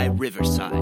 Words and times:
by 0.00 0.06
Riverside. 0.06 0.72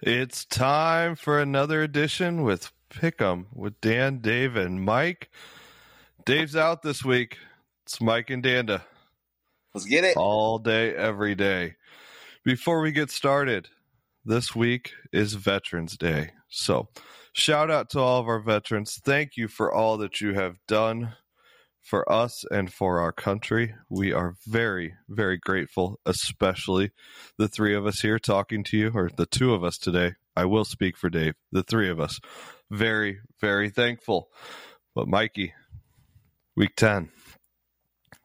It's 0.00 0.46
time 0.46 1.14
for 1.14 1.38
another 1.38 1.82
edition 1.82 2.42
with 2.42 2.72
Pick'em 2.88 3.44
with 3.52 3.78
Dan, 3.82 4.20
Dave, 4.20 4.56
and 4.56 4.82
Mike. 4.82 5.28
Dave's 6.24 6.56
out 6.56 6.80
this 6.80 7.04
week. 7.04 7.36
It's 7.84 8.00
Mike 8.00 8.30
and 8.30 8.42
Danda 8.42 8.80
Let's 9.74 9.86
get 9.86 10.04
it. 10.04 10.16
all 10.16 10.58
day, 10.58 10.94
every 10.94 11.34
day. 11.34 11.74
Before 12.44 12.80
we 12.80 12.92
get 12.92 13.10
started, 13.10 13.68
this 14.24 14.54
week 14.54 14.92
is 15.12 15.34
Veterans 15.34 15.96
Day. 15.96 16.30
So, 16.48 16.88
shout 17.32 17.70
out 17.70 17.90
to 17.90 18.00
all 18.00 18.20
of 18.20 18.28
our 18.28 18.40
veterans. 18.40 18.98
Thank 19.04 19.36
you 19.36 19.48
for 19.48 19.72
all 19.72 19.98
that 19.98 20.20
you 20.20 20.34
have 20.34 20.56
done 20.66 21.14
for 21.82 22.10
us 22.10 22.44
and 22.50 22.72
for 22.72 23.00
our 23.00 23.12
country. 23.12 23.74
We 23.88 24.12
are 24.12 24.34
very, 24.46 24.94
very 25.08 25.38
grateful, 25.38 26.00
especially 26.04 26.90
the 27.38 27.48
three 27.48 27.74
of 27.74 27.86
us 27.86 28.00
here 28.00 28.18
talking 28.18 28.64
to 28.64 28.76
you, 28.76 28.92
or 28.94 29.10
the 29.14 29.26
two 29.26 29.54
of 29.54 29.64
us 29.64 29.78
today. 29.78 30.12
I 30.36 30.44
will 30.44 30.64
speak 30.64 30.96
for 30.96 31.10
Dave, 31.10 31.34
the 31.52 31.62
three 31.62 31.90
of 31.90 31.98
us. 31.98 32.20
Very, 32.70 33.18
very 33.40 33.70
thankful. 33.70 34.28
But, 34.94 35.08
Mikey, 35.08 35.52
week 36.56 36.76
10. 36.76 37.10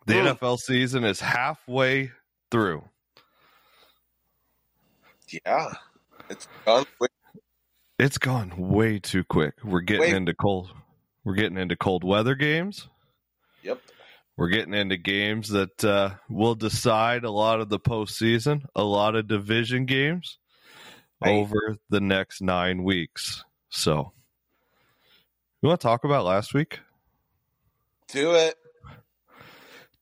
The 0.06 0.14
Mm. 0.16 0.36
NFL 0.38 0.58
season 0.60 1.04
is 1.04 1.20
halfway 1.20 2.12
through. 2.52 2.88
Yeah. 5.46 5.74
It's 6.30 6.48
gone 6.66 6.86
quick. 6.98 7.12
It's 8.00 8.18
gone 8.18 8.54
way 8.58 9.00
too 9.00 9.24
quick. 9.24 9.56
We're 9.64 9.82
getting 9.82 10.02
Wait. 10.02 10.14
into 10.14 10.34
cold. 10.34 10.72
We're 11.24 11.36
getting 11.36 11.58
into 11.58 11.76
cold 11.76 12.04
weather 12.04 12.36
games. 12.36 12.88
Yep. 13.64 13.80
We're 14.36 14.50
getting 14.50 14.74
into 14.74 14.98
games 14.98 15.50
that 15.50 15.84
uh, 15.86 16.16
will 16.30 16.56
decide 16.56 17.24
a 17.24 17.32
lot 17.32 17.62
of 17.62 17.70
the 17.70 17.80
postseason, 17.80 18.66
a 18.76 18.84
lot 18.84 19.16
of 19.16 19.28
division 19.28 19.86
games 19.86 20.38
Right. 21.22 21.32
over 21.32 21.78
the 21.90 22.02
next 22.02 22.42
nine 22.42 22.84
weeks. 22.84 23.44
So, 23.70 24.12
you 25.62 25.70
want 25.70 25.80
to 25.80 25.88
talk 25.88 26.04
about 26.04 26.26
last 26.26 26.54
week? 26.54 26.80
Do 28.10 28.34
it. 28.36 28.56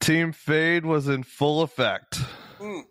Team 0.02 0.32
Fade 0.34 0.86
was 0.86 1.08
in 1.08 1.24
full 1.24 1.62
effect. 1.62 2.20
Mm. 2.60 2.84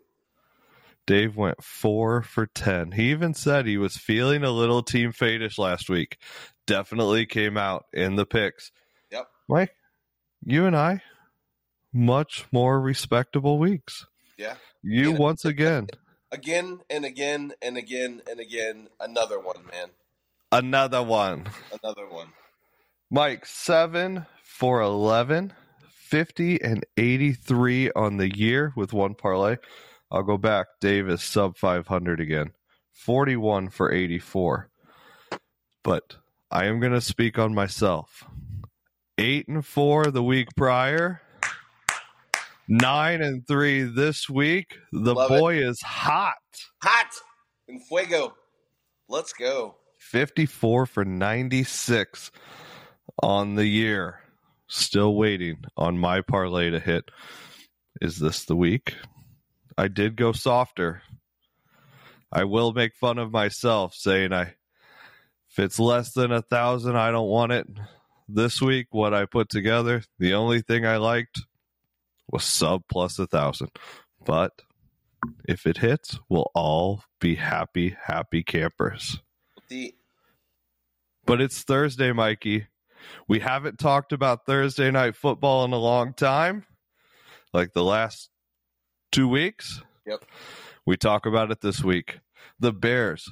Dave 1.07 1.37
went 1.37 1.63
four 1.63 2.23
for 2.23 2.47
10. 2.47 2.93
He 2.93 3.11
even 3.11 3.35
said 3.35 3.67
he 3.67 3.77
was 3.77 3.97
feeling 3.97 4.45
a 4.45 4.51
little 4.51 4.83
team 4.83 5.13
fadish 5.13 5.59
last 5.59 5.89
week. 5.91 6.19
Definitely 6.67 7.27
came 7.27 7.57
out 7.57 7.87
in 7.93 8.15
the 8.15 8.25
picks. 8.27 8.71
Yep. 9.11 9.29
Mike, 9.49 9.75
you 10.45 10.67
and 10.67 10.77
I, 10.77 11.03
much 11.93 12.45
more 12.53 12.81
respectable 12.81 13.59
weeks. 13.59 14.07
Yeah. 14.39 14.55
You 14.83 15.13
Yeah. 15.13 15.19
once 15.19 15.45
again, 15.45 15.89
Again 16.33 16.79
and 16.89 17.05
again 17.05 17.55
and 17.61 17.77
again 17.77 18.23
and 18.31 18.39
again. 18.39 18.87
Another 19.01 19.41
one, 19.41 19.67
man. 19.67 19.89
another 20.53 21.03
one. 21.03 21.47
Another 21.83 22.07
one. 22.09 22.29
Mike, 23.11 23.45
seven 23.47 24.27
for 24.45 24.81
11, 24.81 25.53
50 26.11 26.61
and 26.61 26.85
83 26.97 27.93
on 27.93 28.17
the 28.17 28.37
year 28.37 28.73
with 28.75 28.93
one 28.93 29.15
parlay. 29.15 29.57
I'll 30.11 30.25
go 30.25 30.37
back. 30.37 30.67
Davis 30.81 31.23
sub 31.23 31.57
500 31.57 32.21
again, 32.21 32.51
41 32.95 33.69
for 33.69 33.93
84. 33.93 34.69
But 35.85 36.17
I 36.51 36.65
am 36.65 36.81
going 36.81 36.93
to 36.93 37.01
speak 37.01 37.39
on 37.39 37.55
myself. 37.55 38.25
Eight 39.19 39.47
and 39.47 39.65
four 39.65 40.07
the 40.07 40.23
week 40.23 40.49
prior, 40.57 41.23
nine 42.67 43.23
and 43.23 43.47
three 43.47 43.83
this 43.83 44.29
week. 44.29 44.79
The 44.91 45.15
Love 45.15 45.29
boy 45.29 45.59
is 45.59 45.81
hot. 45.81 46.35
Hot 46.83 47.13
and 47.69 47.81
fuego. 47.87 48.35
Let's 49.09 49.33
go. 49.33 49.77
54 49.99 50.87
for 50.87 51.05
96 51.05 52.33
on 53.23 53.55
the 53.55 53.67
year. 53.67 54.21
Still 54.73 55.17
waiting 55.17 55.65
on 55.77 55.99
my 55.99 56.21
parlay 56.21 56.71
to 56.71 56.79
hit. 56.79 57.11
Is 58.01 58.21
this 58.21 58.45
the 58.45 58.55
week? 58.55 58.95
I 59.77 59.89
did 59.89 60.15
go 60.15 60.31
softer. 60.31 61.03
I 62.31 62.45
will 62.45 62.73
make 62.73 62.95
fun 62.95 63.19
of 63.19 63.33
myself 63.33 63.95
saying 63.95 64.33
I 64.33 64.55
if 65.51 65.59
it's 65.59 65.81
less 65.81 66.13
than 66.13 66.31
a 66.31 66.43
thousand, 66.43 66.97
I 66.97 67.11
don't 67.11 67.29
want 67.29 67.51
it. 67.51 67.67
This 68.29 68.63
week, 68.63 68.87
what 68.93 69.13
I 69.13 69.27
put 69.27 69.49
together, 69.49 70.05
the 70.21 70.35
only 70.35 70.63
thing 70.63 70.87
I 70.87 70.99
liked 70.99 71.41
was 72.31 72.45
sub 72.45 72.83
plus 72.89 73.19
a 73.19 73.27
thousand. 73.27 73.71
But 74.25 74.53
if 75.49 75.67
it 75.67 75.79
hits, 75.79 76.21
we'll 76.29 76.53
all 76.55 77.03
be 77.21 77.35
happy, 77.35 77.97
happy 78.01 78.45
campers. 78.45 79.21
The 79.69 79.97
But 81.27 81.41
it's 81.41 81.63
Thursday, 81.63 82.13
Mikey. 82.13 82.69
We 83.29 83.41
haven't 83.41 83.79
talked 83.79 84.13
about 84.13 84.47
Thursday 84.47 84.91
night 84.91 85.17
football 85.17 85.65
in 85.65 85.73
a 85.73 85.79
long 85.79 86.15
time, 86.15 86.65
like 87.53 87.73
the 87.73 87.85
last 87.85 88.31
two 89.13 89.29
weeks. 89.29 89.83
Yep. 90.07 90.25
We 90.87 90.97
talk 90.97 91.27
about 91.27 91.51
it 91.51 91.61
this 91.61 91.83
week. 91.85 92.21
The 92.59 92.73
Bears 92.73 93.31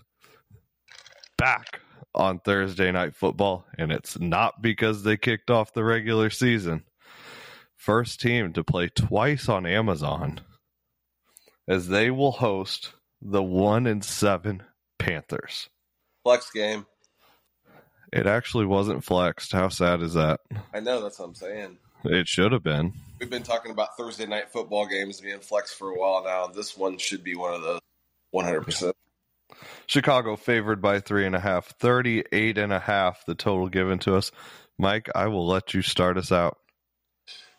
back 1.36 1.80
on 2.14 2.40
Thursday 2.40 2.90
night 2.90 3.14
football, 3.14 3.64
and 3.76 3.92
it's 3.92 4.18
not 4.18 4.60
because 4.62 5.02
they 5.02 5.16
kicked 5.16 5.50
off 5.50 5.72
the 5.72 5.84
regular 5.84 6.30
season. 6.30 6.84
First 7.76 8.20
team 8.20 8.52
to 8.54 8.64
play 8.64 8.88
twice 8.88 9.48
on 9.48 9.64
Amazon, 9.64 10.40
as 11.68 11.88
they 11.88 12.10
will 12.10 12.32
host 12.32 12.92
the 13.20 13.42
one 13.42 13.86
and 13.86 14.04
seven 14.04 14.62
Panthers. 14.98 15.68
flex 16.24 16.50
game. 16.50 16.86
It 18.12 18.26
actually 18.26 18.66
wasn't 18.66 19.04
flexed. 19.04 19.52
How 19.52 19.68
sad 19.68 20.02
is 20.02 20.14
that? 20.14 20.40
I 20.72 20.80
know 20.80 21.02
that's 21.02 21.18
what 21.18 21.26
I'm 21.26 21.34
saying. 21.34 21.78
It 22.04 22.28
should 22.28 22.52
have 22.52 22.62
been. 22.62 22.94
We've 23.18 23.30
been 23.30 23.42
talking 23.42 23.72
about 23.72 23.96
Thursday 23.96 24.26
night 24.26 24.50
football 24.50 24.86
games 24.86 25.20
being 25.20 25.40
flexed 25.40 25.76
for 25.76 25.90
a 25.90 25.98
while 25.98 26.22
now. 26.24 26.46
This 26.46 26.76
one 26.76 26.98
should 26.98 27.24
be 27.24 27.34
one 27.34 27.54
of 27.54 27.62
those 27.62 27.80
100%. 28.34 28.92
Chicago 29.86 30.36
favored 30.36 30.80
by 30.80 31.00
three 31.00 31.26
and 31.26 31.34
a 31.34 31.40
half, 31.40 31.66
38 31.78 32.58
and 32.58 32.72
a 32.72 32.78
half, 32.78 33.24
the 33.26 33.34
total 33.34 33.68
given 33.68 33.98
to 34.00 34.14
us. 34.14 34.30
Mike, 34.78 35.08
I 35.14 35.26
will 35.26 35.46
let 35.46 35.74
you 35.74 35.82
start 35.82 36.16
us 36.16 36.30
out. 36.30 36.58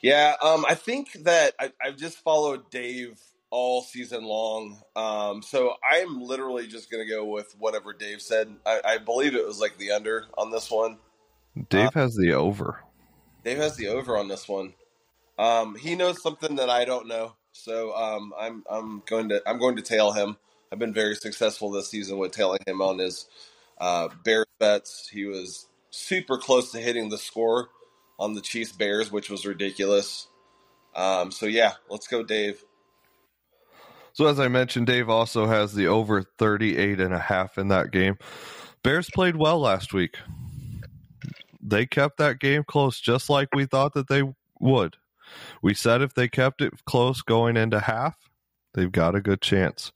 Yeah, 0.02 0.36
um, 0.42 0.66
I 0.68 0.76
think 0.76 1.12
that 1.24 1.54
I, 1.59 1.72
I've 1.84 1.98
just 1.98 2.20
followed 2.20 2.70
Dave 2.70 3.20
all 3.52 3.82
season 3.82 4.24
long. 4.24 4.82
Um, 4.96 5.42
so 5.42 5.76
I'm 5.90 6.22
literally 6.22 6.68
just 6.68 6.92
going 6.92 7.06
to 7.06 7.10
go 7.10 7.26
with 7.26 7.56
whatever 7.58 7.94
Dave 7.94 8.22
said. 8.22 8.56
I, 8.66 8.82
I 8.86 8.98
believe 8.98 9.36
it 9.36 9.46
was 9.46 9.60
like 9.60 9.78
the 9.78 9.92
under 9.92 10.26
on 10.38 10.52
this 10.52 10.70
one. 10.70 10.98
Dave 11.70 11.94
has 11.94 12.16
the 12.16 12.34
over. 12.34 12.84
Dave 13.44 13.58
has 13.58 13.76
the 13.76 13.88
over 13.88 14.18
on 14.18 14.28
this 14.28 14.48
one. 14.48 14.74
Um, 15.38 15.76
he 15.76 15.96
knows 15.96 16.22
something 16.22 16.58
that 16.58 16.70
I 16.70 16.86
don't 16.86 17.08
know, 17.08 17.34
so 17.54 17.96
um, 17.96 18.34
I'm 18.38 18.64
I'm 18.70 19.02
going 19.06 19.30
to 19.30 19.42
I'm 19.48 19.58
going 19.58 19.78
to 19.78 19.82
tail 19.82 20.12
him. 20.12 20.38
I've 20.72 20.80
been 20.80 20.94
very 20.94 21.16
successful 21.16 21.72
this 21.72 21.90
season 21.90 22.18
with 22.18 22.34
tailing 22.34 22.59
him 22.68 22.82
on 22.82 23.00
his 23.00 23.26
uh, 23.80 24.09
Bears 24.24 24.46
bets. 24.59 25.09
He 25.09 25.26
was 25.26 25.68
super 25.90 26.38
close 26.38 26.72
to 26.73 26.79
hitting 26.79 27.09
the 27.09 27.18
score 27.18 27.70
on 28.20 28.34
the 28.34 28.41
Chiefs 28.41 28.73
Bears, 28.73 29.12
which 29.12 29.29
was 29.29 29.46
ridiculous. 29.46 30.28
Um, 30.94 31.32
so 31.32 31.46
yeah, 31.46 31.73
let's 31.90 32.08
go, 32.08 32.22
Dave. 32.22 32.64
So 34.20 34.28
as 34.28 34.38
I 34.38 34.50
mentioned, 34.50 34.86
Dave 34.88 35.10
also 35.10 35.46
has 35.46 35.74
the 35.74 35.88
over 35.88 36.24
38 36.24 37.00
and 37.00 37.14
a 37.14 37.20
half 37.20 37.58
in 37.58 37.70
that 37.70 37.90
game. 37.90 38.18
Bears 38.84 39.10
played 39.10 39.38
well 39.38 39.62
last 39.62 39.94
week. 39.94 40.18
They 41.62 41.86
kept 41.86 42.18
that 42.18 42.38
game 42.38 42.66
close 42.68 43.00
just 43.00 43.30
like 43.30 43.48
we 43.56 43.64
thought 43.64 43.94
that 43.94 44.10
they 44.10 44.24
would. 44.60 44.98
We 45.64 45.74
said 45.74 46.02
if 46.02 46.16
they 46.16 46.28
kept 46.28 46.62
it 46.62 46.84
close 46.84 47.22
going 47.22 47.56
into 47.56 47.80
half, 47.80 48.18
they've 48.74 48.92
got 48.92 49.16
a 49.16 49.22
good 49.22 49.40
chance. 49.40 49.94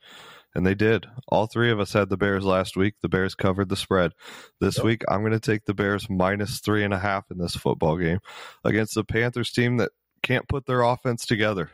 And 0.55 0.65
they 0.65 0.73
did. 0.73 1.05
All 1.27 1.45
three 1.47 1.69
of 1.69 1.81
us 1.81 1.91
had 1.91 2.07
the 2.07 2.15
Bears 2.15 2.45
last 2.45 2.77
week. 2.77 2.93
The 3.01 3.09
Bears 3.09 3.35
covered 3.35 3.67
the 3.67 3.75
spread. 3.75 4.13
This 4.61 4.77
Yep. 4.77 4.85
week, 4.85 5.03
I'm 5.09 5.19
going 5.19 5.33
to 5.33 5.39
take 5.41 5.65
the 5.65 5.73
Bears 5.73 6.09
minus 6.09 6.61
three 6.61 6.85
and 6.85 6.93
a 6.93 6.99
half 6.99 7.29
in 7.29 7.39
this 7.39 7.57
football 7.57 7.97
game 7.97 8.19
against 8.63 8.95
the 8.95 9.03
Panthers 9.03 9.51
team 9.51 9.75
that 9.77 9.91
can't 10.21 10.47
put 10.47 10.65
their 10.65 10.81
offense 10.83 11.25
together. 11.25 11.71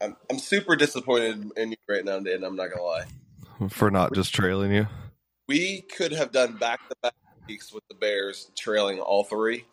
I'm, 0.00 0.16
I'm 0.30 0.38
super 0.38 0.76
disappointed 0.76 1.50
in 1.56 1.70
you 1.70 1.76
right 1.88 2.04
now, 2.04 2.20
Dan. 2.20 2.44
I'm 2.44 2.56
not 2.56 2.70
gonna 2.70 2.82
lie. 2.82 3.04
For 3.70 3.90
not 3.90 4.14
just 4.14 4.34
trailing 4.34 4.72
you. 4.72 4.86
We 5.48 5.82
could 5.82 6.12
have 6.12 6.32
done 6.32 6.56
back 6.56 6.80
to 6.88 6.96
back 7.02 7.14
weeks 7.48 7.72
with 7.72 7.84
the 7.88 7.94
Bears 7.94 8.50
trailing 8.56 9.00
all 9.00 9.24
three, 9.24 9.64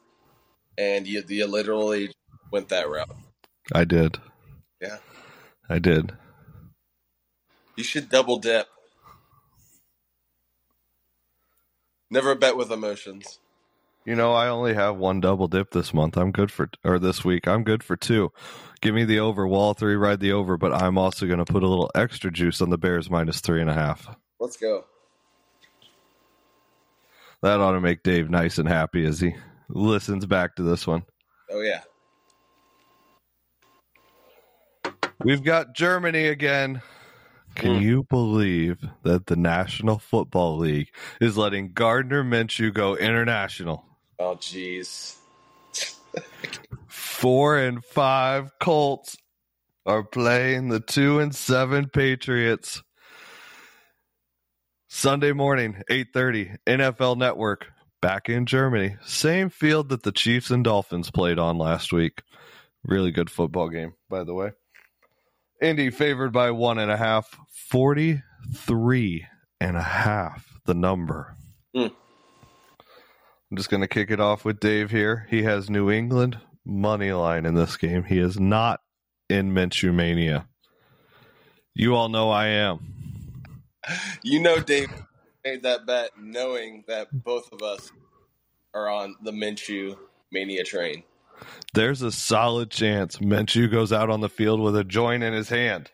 and 0.78 1.08
you, 1.08 1.24
you 1.28 1.48
literally 1.48 2.12
went 2.52 2.70
that 2.70 2.90
route. 2.90 3.16
I 3.74 3.84
did. 3.86 4.20
Yeah. 4.82 4.98
I 5.70 5.80
did. 5.80 6.14
You 7.76 7.84
should 7.84 8.10
double 8.10 8.40
dip. 8.40 8.68
Never 12.12 12.36
bet 12.36 12.56
with 12.56 12.72
emotions. 12.72 13.40
You 14.06 14.16
know, 14.16 14.34
I 14.34 14.50
only 14.50 14.74
have 14.74 14.98
one 14.98 15.22
double 15.22 15.48
dip 15.48 15.72
this 15.72 15.94
month. 15.94 16.18
I'm 16.18 16.32
good 16.32 16.52
for, 16.52 16.70
or 16.84 17.00
this 17.00 17.24
week. 17.24 17.48
I'm 17.48 17.64
good 17.64 17.84
for 17.84 17.96
two. 17.96 18.32
Give 18.82 18.94
me 18.94 19.06
the 19.06 19.20
over. 19.20 19.48
Wall 19.48 19.74
three, 19.74 19.96
ride 19.96 20.20
the 20.20 20.34
over, 20.34 20.58
but 20.58 20.74
I'm 20.74 20.98
also 20.98 21.26
going 21.26 21.40
to 21.40 21.46
put 21.46 21.64
a 21.64 21.68
little 21.68 21.90
extra 21.96 22.30
juice 22.30 22.62
on 22.62 22.70
the 22.70 22.78
Bears 22.78 23.10
minus 23.10 23.40
three 23.40 23.62
and 23.62 23.70
a 23.70 23.74
half. 23.74 24.14
Let's 24.42 24.58
go. 24.58 24.86
That 27.42 27.62
ought 27.62 27.74
to 27.74 27.82
make 27.82 28.04
Dave 28.04 28.30
nice 28.30 28.58
and 28.58 28.68
happy 28.68 29.06
as 29.06 29.22
he 29.22 29.36
listens 29.70 30.26
back 30.26 30.56
to 30.58 30.64
this 30.64 30.86
one. 30.86 31.04
Oh, 31.50 31.62
yeah. 31.62 31.82
We've 35.24 35.44
got 35.44 35.74
Germany 35.76 36.28
again. 36.28 36.82
Can 37.56 37.80
Mm. 37.80 37.82
you 37.82 38.04
believe 38.10 38.84
that 39.04 39.28
the 39.28 39.36
National 39.36 40.00
Football 40.00 40.58
League 40.58 40.90
is 41.22 41.38
letting 41.38 41.72
Gardner 41.72 42.24
Minshew 42.24 42.74
go 42.74 42.96
international? 42.98 43.86
Oh, 44.20 44.36
jeez. 44.36 45.16
Four 46.88 47.58
and 47.58 47.84
five 47.84 48.52
Colts 48.60 49.18
are 49.86 50.04
playing 50.04 50.70
the 50.70 50.80
two 50.80 51.20
and 51.20 51.34
seven 51.36 51.90
Patriots. 51.90 52.82
Sunday 54.88 55.32
morning, 55.32 55.82
eight 55.90 56.08
thirty, 56.14 56.52
NFL 56.68 57.18
Network, 57.18 57.68
back 58.02 58.30
in 58.30 58.46
Germany. 58.46 58.98
Same 59.06 59.50
field 59.50 59.90
that 59.90 60.04
the 60.04 60.12
Chiefs 60.12 60.52
and 60.52 60.64
Dolphins 60.64 61.10
played 61.10 61.40
on 61.40 61.58
last 61.58 61.92
week. 61.92 62.22
Really 62.84 63.12
good 63.12 63.30
football 63.30 63.70
game, 63.70 63.94
by 64.10 64.24
the 64.24 64.34
way. 64.34 64.52
Indy 65.62 65.90
favored 65.90 66.34
by 66.34 66.52
one 66.52 66.78
and 66.78 66.92
a 66.92 66.98
half, 66.98 67.40
43 67.70 69.26
and 69.62 69.78
a 69.78 69.82
half, 69.82 70.60
the 70.66 70.74
number. 70.74 71.38
Hmm. 71.74 71.88
I'm 73.54 73.58
just 73.58 73.70
going 73.70 73.82
to 73.82 73.88
kick 73.88 74.10
it 74.10 74.20
off 74.20 74.46
with 74.46 74.60
Dave 74.60 74.90
here. 74.90 75.28
He 75.30 75.44
has 75.44 75.70
New 75.70 75.92
England 75.92 76.40
money 76.66 77.12
line 77.12 77.46
in 77.46 77.54
this 77.54 77.78
game. 77.78 78.04
He 78.04 78.18
is 78.18 78.40
not 78.40 78.80
in 79.30 79.54
Minshew 79.54 79.94
Mania. 79.94 80.48
You 81.76 81.94
all 81.94 82.10
know 82.10 82.32
I 82.32 82.48
am. 82.48 83.62
You 84.24 84.40
know, 84.40 84.60
Dave 84.60 84.92
made 85.46 85.62
that 85.62 85.86
bet 85.86 86.14
knowing 86.20 86.84
that 86.88 87.10
both 87.12 87.54
of 87.54 87.62
us 87.62 87.92
are 88.74 88.90
on 88.90 89.18
the 89.22 89.32
Minshew 89.32 90.00
mania 90.32 90.64
train. 90.64 91.04
There's 91.76 92.02
a 92.02 92.12
solid 92.12 92.72
chance 92.72 93.18
Minshew 93.18 93.72
goes 93.72 93.94
out 93.94 94.10
on 94.10 94.22
the 94.22 94.30
field 94.30 94.62
with 94.62 94.76
a 94.76 94.84
joint 94.84 95.22
in 95.22 95.32
his 95.32 95.50
hand. 95.50 95.92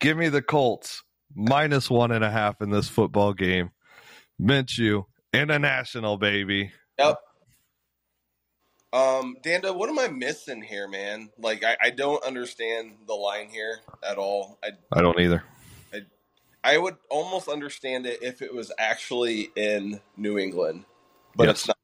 Give 0.00 0.16
me 0.16 0.30
the 0.30 0.40
Colts 0.40 1.02
minus 1.34 1.90
one 1.90 2.10
and 2.10 2.24
a 2.24 2.30
half 2.30 2.62
in 2.62 2.70
this 2.70 2.88
football 2.88 3.34
game. 3.34 3.70
Minshew 4.40 5.04
international 5.38 6.16
baby. 6.16 6.72
Yep. 6.98 7.18
Um, 8.92 9.36
Danda, 9.44 9.74
what 9.74 9.90
am 9.90 9.98
I 9.98 10.08
missing 10.08 10.62
here, 10.62 10.88
man? 10.88 11.30
Like, 11.38 11.62
I, 11.62 11.76
I 11.82 11.90
don't 11.90 12.24
understand 12.24 12.96
the 13.06 13.14
line 13.14 13.48
here 13.48 13.80
at 14.02 14.16
all. 14.16 14.58
I 14.62 14.70
I 14.92 15.00
don't 15.02 15.18
either. 15.20 15.42
I 16.64 16.76
would 16.76 16.96
almost 17.08 17.48
understand 17.48 18.04
it 18.06 18.22
if 18.22 18.42
it 18.42 18.52
was 18.52 18.72
actually 18.78 19.50
in 19.54 20.00
New 20.16 20.38
England, 20.38 20.84
but 21.36 21.46
Yes. 21.46 21.60
it's 21.60 21.68
not 21.68 21.78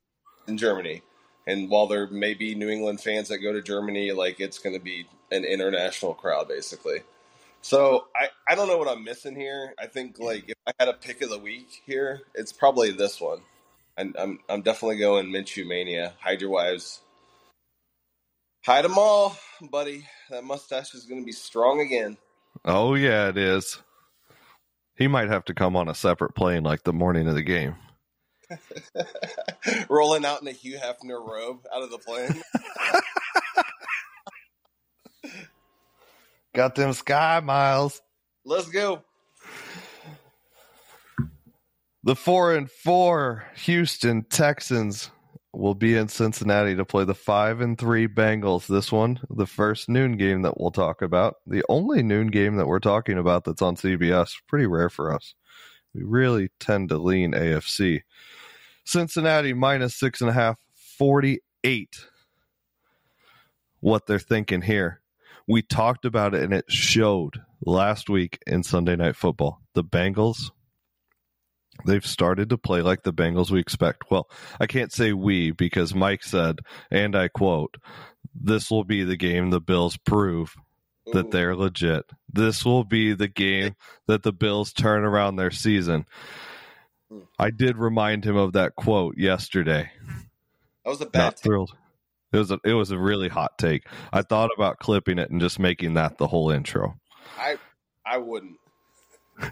in 0.48 0.58
Germany. 0.58 1.02
And 1.46 1.70
while 1.70 1.86
there 1.86 2.06
may 2.08 2.34
be 2.34 2.54
New 2.54 2.68
England 2.68 3.00
fans 3.00 3.28
that 3.28 3.38
go 3.38 3.52
to 3.52 3.62
Germany, 3.62 4.12
like 4.12 4.40
it's 4.40 4.58
going 4.58 4.74
to 4.74 4.82
be 4.82 5.06
an 5.30 5.44
international 5.44 6.14
crowd, 6.14 6.48
basically. 6.48 7.02
So 7.64 8.08
I, 8.14 8.28
I 8.46 8.56
don't 8.56 8.68
know 8.68 8.76
what 8.76 8.88
I'm 8.88 9.04
missing 9.04 9.34
here. 9.34 9.72
I 9.78 9.86
think 9.86 10.18
like 10.18 10.50
if 10.50 10.56
I 10.66 10.72
had 10.78 10.88
a 10.90 10.92
pick 10.92 11.22
of 11.22 11.30
the 11.30 11.38
week 11.38 11.80
here, 11.86 12.20
it's 12.34 12.52
probably 12.52 12.90
this 12.90 13.18
one. 13.18 13.40
And 13.96 14.14
I'm 14.18 14.40
I'm 14.50 14.60
definitely 14.60 14.98
going 14.98 15.28
Minshew 15.28 15.66
mania. 15.66 16.12
Hide 16.20 16.42
your 16.42 16.50
wives. 16.50 17.00
Hide 18.66 18.84
them 18.84 18.98
all, 18.98 19.38
buddy. 19.62 20.06
That 20.28 20.44
mustache 20.44 20.94
is 20.94 21.06
going 21.06 21.22
to 21.22 21.24
be 21.24 21.32
strong 21.32 21.80
again. 21.80 22.18
Oh 22.66 22.96
yeah, 22.96 23.30
it 23.30 23.38
is. 23.38 23.78
He 24.96 25.08
might 25.08 25.30
have 25.30 25.46
to 25.46 25.54
come 25.54 25.74
on 25.74 25.88
a 25.88 25.94
separate 25.94 26.34
plane 26.34 26.64
like 26.64 26.82
the 26.82 26.92
morning 26.92 27.28
of 27.28 27.34
the 27.34 27.42
game. 27.42 27.76
rolling 29.88 30.26
out 30.26 30.42
in 30.42 30.48
a 30.48 30.52
Hugh 30.52 30.78
Hefner 30.78 31.26
robe 31.26 31.66
out 31.74 31.82
of 31.82 31.90
the 31.90 31.96
plane. 31.98 32.42
Got 36.54 36.76
them 36.76 36.92
sky 36.92 37.40
miles. 37.40 38.00
Let's 38.44 38.68
go. 38.68 39.02
The 42.04 42.14
four 42.14 42.54
and 42.54 42.70
four 42.70 43.44
Houston 43.56 44.24
Texans 44.24 45.10
will 45.52 45.74
be 45.74 45.96
in 45.96 46.08
Cincinnati 46.08 46.76
to 46.76 46.84
play 46.84 47.04
the 47.04 47.14
five 47.14 47.60
and 47.60 47.76
three 47.78 48.06
Bengals. 48.06 48.66
This 48.66 48.92
one, 48.92 49.20
the 49.30 49.46
first 49.46 49.88
noon 49.88 50.16
game 50.16 50.42
that 50.42 50.60
we'll 50.60 50.70
talk 50.70 51.02
about. 51.02 51.36
The 51.46 51.64
only 51.68 52.02
noon 52.02 52.28
game 52.28 52.56
that 52.56 52.66
we're 52.66 52.78
talking 52.78 53.18
about 53.18 53.44
that's 53.44 53.62
on 53.62 53.76
CBS. 53.76 54.34
Pretty 54.46 54.66
rare 54.66 54.90
for 54.90 55.12
us. 55.12 55.34
We 55.92 56.02
really 56.02 56.50
tend 56.60 56.88
to 56.90 56.98
lean 56.98 57.32
AFC. 57.32 58.02
Cincinnati 58.84 59.54
minus 59.54 59.96
six 59.96 60.20
and 60.20 60.30
a 60.30 60.34
half, 60.34 60.58
48. 60.98 61.88
What 63.80 64.06
they're 64.06 64.18
thinking 64.18 64.62
here. 64.62 65.00
We 65.46 65.62
talked 65.62 66.04
about 66.04 66.34
it 66.34 66.42
and 66.42 66.54
it 66.54 66.64
showed 66.68 67.42
last 67.64 68.08
week 68.08 68.38
in 68.46 68.62
Sunday 68.62 68.96
Night 68.96 69.16
Football. 69.16 69.60
The 69.74 69.84
Bengals 69.84 70.50
they've 71.84 72.06
started 72.06 72.50
to 72.50 72.58
play 72.58 72.82
like 72.82 73.02
the 73.02 73.12
Bengals 73.12 73.50
we 73.50 73.60
expect. 73.60 74.10
Well, 74.10 74.28
I 74.60 74.66
can't 74.66 74.92
say 74.92 75.12
we 75.12 75.50
because 75.50 75.94
Mike 75.94 76.22
said, 76.22 76.60
and 76.90 77.16
I 77.16 77.28
quote, 77.28 77.76
this 78.34 78.70
will 78.70 78.84
be 78.84 79.04
the 79.04 79.16
game 79.16 79.50
the 79.50 79.60
Bills 79.60 79.96
prove 79.96 80.54
that 81.12 81.26
Ooh. 81.26 81.30
they're 81.30 81.56
legit. 81.56 82.04
This 82.32 82.64
will 82.64 82.84
be 82.84 83.12
the 83.12 83.28
game 83.28 83.76
that 84.06 84.22
the 84.22 84.32
Bills 84.32 84.72
turn 84.72 85.04
around 85.04 85.36
their 85.36 85.50
season. 85.50 86.06
Hmm. 87.10 87.20
I 87.38 87.50
did 87.50 87.76
remind 87.76 88.24
him 88.24 88.36
of 88.36 88.54
that 88.54 88.74
quote 88.74 89.16
yesterday. 89.18 89.90
that 90.84 90.90
was 90.90 91.00
a 91.00 91.06
bad 91.06 91.18
Not 91.18 91.38
thrilled. 91.38 91.76
It 92.34 92.38
was 92.38 92.50
a, 92.50 92.58
it 92.64 92.74
was 92.74 92.90
a 92.90 92.98
really 92.98 93.28
hot 93.28 93.56
take. 93.58 93.86
I 94.12 94.22
thought 94.22 94.50
about 94.56 94.80
clipping 94.80 95.20
it 95.20 95.30
and 95.30 95.40
just 95.40 95.60
making 95.60 95.94
that 95.94 96.18
the 96.18 96.26
whole 96.26 96.50
intro. 96.50 96.96
I 97.38 97.58
I 98.04 98.18
wouldn't. 98.18 98.58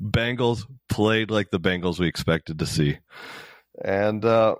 Bengals 0.00 0.64
played 0.90 1.30
like 1.30 1.50
the 1.50 1.58
Bengals 1.58 1.98
we 1.98 2.06
expected 2.06 2.58
to 2.58 2.66
see. 2.66 2.98
And 3.82 4.24
uh, 4.24 4.56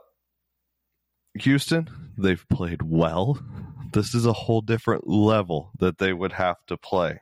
Houston, 1.34 1.90
they've 2.16 2.44
played 2.48 2.82
well. 2.82 3.38
This 3.92 4.14
is 4.14 4.24
a 4.24 4.32
whole 4.32 4.62
different 4.62 5.06
level 5.06 5.72
that 5.78 5.98
they 5.98 6.12
would 6.12 6.32
have 6.32 6.56
to 6.68 6.76
play. 6.76 7.20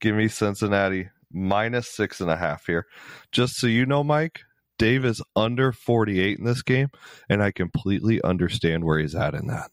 Give 0.00 0.14
me 0.14 0.28
Cincinnati 0.28 1.08
minus 1.32 1.88
six 1.88 2.20
and 2.20 2.30
a 2.30 2.36
half 2.36 2.66
here. 2.66 2.86
Just 3.32 3.56
so 3.56 3.66
you 3.66 3.84
know, 3.84 4.04
Mike, 4.04 4.42
Dave 4.78 5.04
is 5.04 5.22
under 5.36 5.72
48 5.72 6.38
in 6.38 6.44
this 6.44 6.62
game, 6.62 6.88
and 7.28 7.42
I 7.42 7.50
completely 7.52 8.22
understand 8.22 8.84
where 8.84 8.98
he's 8.98 9.14
at 9.14 9.34
in 9.34 9.46
that. 9.48 9.70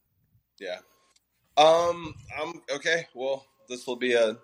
Yeah. 0.59 0.79
Um. 1.57 2.15
I'm 2.39 2.61
okay. 2.75 3.07
Well, 3.13 3.45
this 3.67 3.87
will 3.87 3.95
be 3.95 4.13
a 4.13 4.37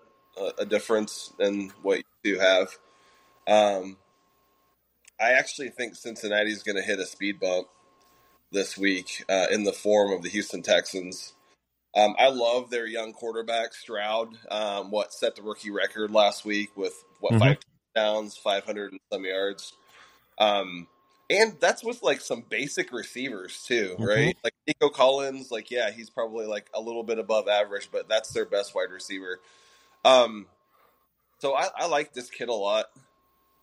a, 0.59 0.65
difference 0.65 1.31
in 1.39 1.71
what 1.81 1.99
you 1.99 2.35
do 2.35 2.39
have. 2.39 2.77
Um. 3.47 3.97
I 5.19 5.31
actually 5.31 5.69
think 5.69 5.95
Cincinnati 5.95 6.51
is 6.51 6.63
going 6.63 6.75
to 6.75 6.81
hit 6.81 6.99
a 6.99 7.05
speed 7.05 7.39
bump 7.39 7.67
this 8.51 8.77
week 8.77 9.23
uh, 9.29 9.47
in 9.49 9.63
the 9.63 9.71
form 9.71 10.11
of 10.11 10.23
the 10.23 10.29
Houston 10.29 10.61
Texans. 10.61 11.33
Um, 11.95 12.15
I 12.19 12.27
love 12.29 12.69
their 12.69 12.85
young 12.85 13.13
quarterback 13.13 13.73
Stroud. 13.73 14.37
Um, 14.51 14.91
what 14.91 15.13
set 15.13 15.35
the 15.35 15.41
rookie 15.41 15.71
record 15.71 16.11
last 16.11 16.43
week 16.43 16.75
with 16.75 16.93
what 17.21 17.33
Mhm. 17.33 17.39
five 17.39 17.57
touchdowns, 17.95 18.37
five 18.37 18.65
hundred 18.65 18.91
and 18.91 18.99
some 19.11 19.23
yards. 19.23 19.73
Um, 20.37 20.87
and 21.29 21.57
that's 21.59 21.83
with 21.83 22.03
like 22.03 22.21
some 22.21 22.41
basic 22.41 22.91
receivers 22.91 23.63
too, 23.63 23.95
Mhm. 23.99 24.07
right? 24.07 24.37
Like 24.43 24.53
Nico 24.67 24.89
Collins, 24.89 25.51
like 25.51 25.71
yeah, 25.71 25.91
he's 25.91 26.09
probably 26.09 26.45
like 26.45 26.69
a 26.73 26.81
little 26.81 27.03
bit 27.03 27.19
above 27.19 27.47
average, 27.47 27.89
but 27.91 28.07
that's 28.07 28.29
their 28.31 28.45
best 28.45 28.75
wide 28.75 28.91
receiver. 28.91 29.39
Um, 30.03 30.47
so 31.39 31.55
I, 31.55 31.69
I 31.75 31.87
like 31.87 32.13
this 32.13 32.29
kid 32.29 32.49
a 32.49 32.53
lot, 32.53 32.85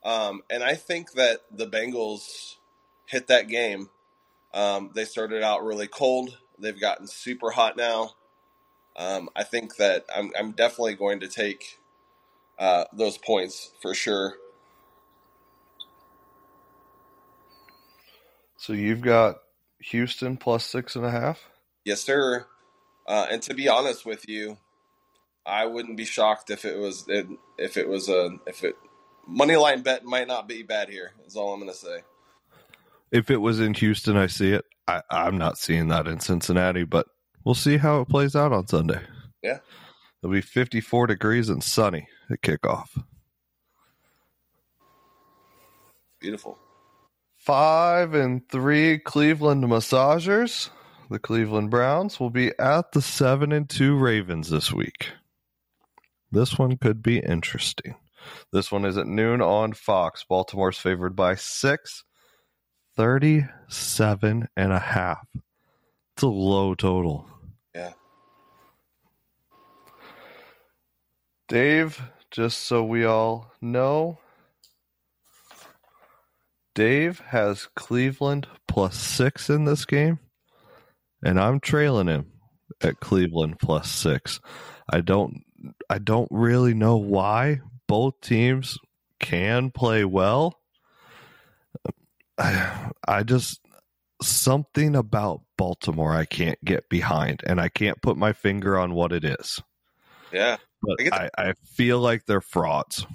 um, 0.04 0.42
and 0.50 0.62
I 0.64 0.74
think 0.74 1.12
that 1.12 1.42
the 1.50 1.66
Bengals 1.66 2.56
hit 3.06 3.28
that 3.28 3.48
game. 3.48 3.90
Um, 4.54 4.90
they 4.94 5.04
started 5.04 5.42
out 5.42 5.64
really 5.64 5.86
cold. 5.86 6.38
They've 6.58 6.78
gotten 6.78 7.06
super 7.06 7.50
hot 7.50 7.76
now. 7.76 8.14
Um, 8.96 9.30
I 9.34 9.44
think 9.44 9.76
that 9.76 10.04
I'm, 10.14 10.30
I'm 10.38 10.52
definitely 10.52 10.94
going 10.94 11.20
to 11.20 11.28
take 11.28 11.78
uh, 12.58 12.84
those 12.92 13.16
points 13.16 13.70
for 13.80 13.94
sure. 13.94 14.34
So 18.62 18.74
you've 18.74 19.00
got 19.00 19.38
Houston 19.80 20.36
plus 20.36 20.64
six 20.64 20.94
and 20.94 21.04
a 21.04 21.10
half. 21.10 21.50
Yes, 21.84 22.00
sir. 22.00 22.46
Uh, 23.08 23.26
and 23.28 23.42
to 23.42 23.54
be 23.54 23.68
honest 23.68 24.06
with 24.06 24.28
you, 24.28 24.56
I 25.44 25.66
wouldn't 25.66 25.96
be 25.96 26.04
shocked 26.04 26.48
if 26.48 26.64
it 26.64 26.78
was 26.78 27.04
if 27.58 27.76
it 27.76 27.88
was 27.88 28.08
a 28.08 28.30
if 28.46 28.62
it 28.62 28.76
money 29.26 29.56
line 29.56 29.82
bet 29.82 30.04
might 30.04 30.28
not 30.28 30.46
be 30.46 30.62
bad 30.62 30.88
here. 30.88 31.10
Is 31.26 31.34
all 31.34 31.52
I'm 31.52 31.58
going 31.58 31.72
to 31.72 31.76
say. 31.76 32.04
If 33.10 33.32
it 33.32 33.38
was 33.38 33.58
in 33.58 33.74
Houston, 33.74 34.16
I 34.16 34.28
see 34.28 34.52
it. 34.52 34.64
I, 34.86 35.02
I'm 35.10 35.38
not 35.38 35.58
seeing 35.58 35.88
that 35.88 36.06
in 36.06 36.20
Cincinnati, 36.20 36.84
but 36.84 37.08
we'll 37.44 37.56
see 37.56 37.78
how 37.78 38.02
it 38.02 38.08
plays 38.08 38.36
out 38.36 38.52
on 38.52 38.68
Sunday. 38.68 39.00
Yeah, 39.42 39.58
it'll 40.22 40.32
be 40.32 40.40
54 40.40 41.08
degrees 41.08 41.48
and 41.48 41.64
sunny 41.64 42.06
at 42.30 42.42
kickoff. 42.42 42.86
Beautiful. 46.20 46.61
Five 47.42 48.14
and 48.14 48.48
three 48.48 49.00
Cleveland 49.00 49.64
Massagers. 49.64 50.70
The 51.10 51.18
Cleveland 51.18 51.70
Browns 51.70 52.20
will 52.20 52.30
be 52.30 52.52
at 52.56 52.92
the 52.92 53.02
seven 53.02 53.50
and 53.50 53.68
two 53.68 53.96
Ravens 53.96 54.48
this 54.48 54.72
week. 54.72 55.08
This 56.30 56.56
one 56.56 56.76
could 56.76 57.02
be 57.02 57.18
interesting. 57.18 57.96
This 58.52 58.70
one 58.70 58.84
is 58.84 58.96
at 58.96 59.08
noon 59.08 59.42
on 59.42 59.72
Fox. 59.72 60.24
Baltimore's 60.24 60.78
favored 60.78 61.16
by 61.16 61.34
six. 61.34 62.04
37 62.96 64.48
and 64.56 64.72
a 64.72 64.78
half. 64.78 65.26
It's 66.14 66.22
a 66.22 66.28
low 66.28 66.76
total. 66.76 67.26
Yeah. 67.74 67.94
Dave, 71.48 72.00
just 72.30 72.60
so 72.60 72.84
we 72.84 73.04
all 73.04 73.52
know, 73.60 74.20
Dave 76.74 77.20
has 77.20 77.68
Cleveland 77.76 78.46
plus 78.66 78.96
six 78.96 79.50
in 79.50 79.64
this 79.64 79.84
game, 79.84 80.18
and 81.24 81.38
I'm 81.38 81.60
trailing 81.60 82.08
him 82.08 82.32
at 82.80 83.00
Cleveland 83.00 83.58
plus 83.60 83.90
six. 83.90 84.40
I 84.90 85.00
don't 85.00 85.42
I 85.88 85.98
don't 85.98 86.28
really 86.30 86.74
know 86.74 86.96
why 86.96 87.60
both 87.86 88.20
teams 88.20 88.78
can 89.20 89.70
play 89.70 90.04
well. 90.04 90.58
I, 92.38 92.90
I 93.06 93.22
just 93.22 93.60
something 94.22 94.96
about 94.96 95.42
Baltimore 95.58 96.14
I 96.14 96.24
can't 96.24 96.62
get 96.64 96.88
behind, 96.88 97.42
and 97.46 97.60
I 97.60 97.68
can't 97.68 98.00
put 98.00 98.16
my 98.16 98.32
finger 98.32 98.78
on 98.78 98.94
what 98.94 99.12
it 99.12 99.24
is. 99.24 99.60
Yeah, 100.32 100.56
but 100.82 101.12
I, 101.12 101.30
I, 101.36 101.48
I 101.50 101.52
feel 101.74 101.98
like 102.00 102.24
they're 102.24 102.40
frauds. 102.40 103.06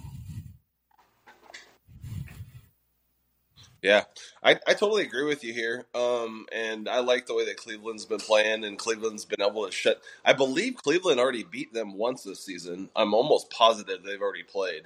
Yeah, 3.87 4.03
I, 4.43 4.59
I 4.67 4.73
totally 4.75 5.03
agree 5.03 5.25
with 5.25 5.43
you 5.45 5.53
here. 5.53 5.85
Um, 5.95 6.47
and 6.53 6.89
I 6.89 6.99
like 6.99 7.27
the 7.27 7.35
way 7.35 7.45
that 7.45 7.57
Cleveland's 7.57 8.05
been 8.05 8.19
playing, 8.19 8.65
and 8.65 8.77
Cleveland's 8.77 9.25
been 9.25 9.41
able 9.41 9.65
to 9.65 9.71
shut. 9.71 10.01
I 10.25 10.33
believe 10.33 10.77
Cleveland 10.77 11.21
already 11.21 11.45
beat 11.45 11.73
them 11.73 11.97
once 11.97 12.23
this 12.23 12.45
season. 12.45 12.89
I'm 12.95 13.15
almost 13.15 13.51
positive 13.51 14.03
they've 14.03 14.21
already 14.21 14.43
played, 14.43 14.83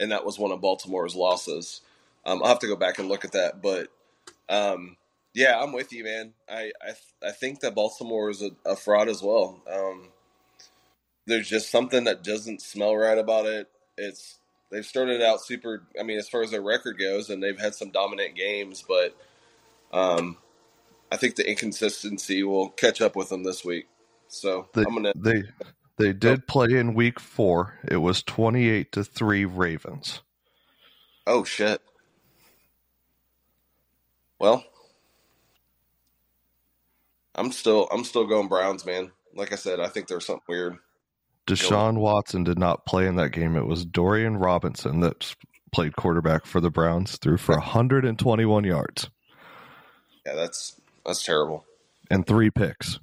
and 0.00 0.12
that 0.12 0.24
was 0.24 0.38
one 0.38 0.52
of 0.52 0.62
Baltimore's 0.62 1.16
losses. 1.16 1.82
Um, 2.26 2.42
I'll 2.42 2.50
have 2.50 2.60
to 2.60 2.68
go 2.68 2.76
back 2.76 3.00
and 3.00 3.08
look 3.10 3.26
at 3.26 3.32
that, 3.32 3.62
but 3.62 3.88
um, 4.48 4.96
yeah, 5.34 5.60
I'm 5.60 5.72
with 5.72 5.92
you, 5.92 6.04
man. 6.04 6.34
I 6.48 6.72
I, 6.82 7.28
I 7.28 7.32
think 7.32 7.60
that 7.60 7.74
Baltimore 7.76 8.30
is 8.30 8.42
a, 8.42 8.52
a 8.66 8.76
fraud 8.76 9.08
as 9.08 9.22
well. 9.22 9.60
Um, 9.72 10.08
there's 11.26 11.48
just 11.48 11.70
something 11.70 12.04
that 12.04 12.24
doesn't 12.24 12.62
smell 12.62 12.96
right 12.96 13.18
about 13.18 13.46
it. 13.46 13.68
It's 13.98 14.38
they've 14.70 14.86
started 14.86 15.22
out 15.22 15.40
super. 15.40 15.86
I 15.98 16.02
mean, 16.02 16.18
as 16.18 16.28
far 16.28 16.42
as 16.42 16.50
their 16.50 16.62
record 16.62 16.98
goes, 16.98 17.30
and 17.30 17.42
they've 17.42 17.58
had 17.58 17.74
some 17.74 17.90
dominant 17.90 18.34
games, 18.34 18.84
but 18.86 19.16
um, 19.92 20.36
I 21.10 21.16
think 21.16 21.36
the 21.36 21.48
inconsistency 21.48 22.42
will 22.42 22.70
catch 22.70 23.00
up 23.00 23.16
with 23.16 23.28
them 23.28 23.44
this 23.44 23.64
week. 23.64 23.86
So 24.28 24.68
they, 24.74 24.82
I'm 24.82 24.94
gonna 24.94 25.12
they 25.16 25.44
they 25.98 26.12
did 26.12 26.46
play 26.46 26.68
in 26.70 26.94
week 26.94 27.20
four. 27.20 27.78
It 27.86 27.98
was 27.98 28.22
twenty 28.22 28.68
eight 28.68 28.92
to 28.92 29.04
three 29.04 29.44
Ravens. 29.44 30.20
Oh 31.26 31.44
shit. 31.44 31.80
Well, 34.38 34.64
I'm 37.34 37.52
still 37.52 37.88
I'm 37.90 38.04
still 38.04 38.26
going 38.26 38.48
Browns, 38.48 38.84
man. 38.84 39.12
Like 39.34 39.52
I 39.52 39.56
said, 39.56 39.80
I 39.80 39.88
think 39.88 40.08
there's 40.08 40.26
something 40.26 40.44
weird. 40.48 40.78
Deshaun 41.46 41.98
Watson 41.98 42.44
did 42.44 42.58
not 42.58 42.86
play 42.86 43.06
in 43.06 43.16
that 43.16 43.30
game. 43.30 43.56
It 43.56 43.66
was 43.66 43.84
Dorian 43.84 44.36
Robinson 44.36 45.00
that 45.00 45.34
played 45.72 45.94
quarterback 45.94 46.44
for 46.44 46.60
the 46.60 46.70
Browns, 46.70 47.16
threw 47.16 47.36
for 47.36 47.54
121 47.56 48.64
yards. 48.64 49.10
Yeah, 50.24 50.34
that's 50.34 50.80
that's 51.04 51.22
terrible. 51.22 51.64
And 52.10 52.26
three 52.26 52.50
picks. 52.50 52.98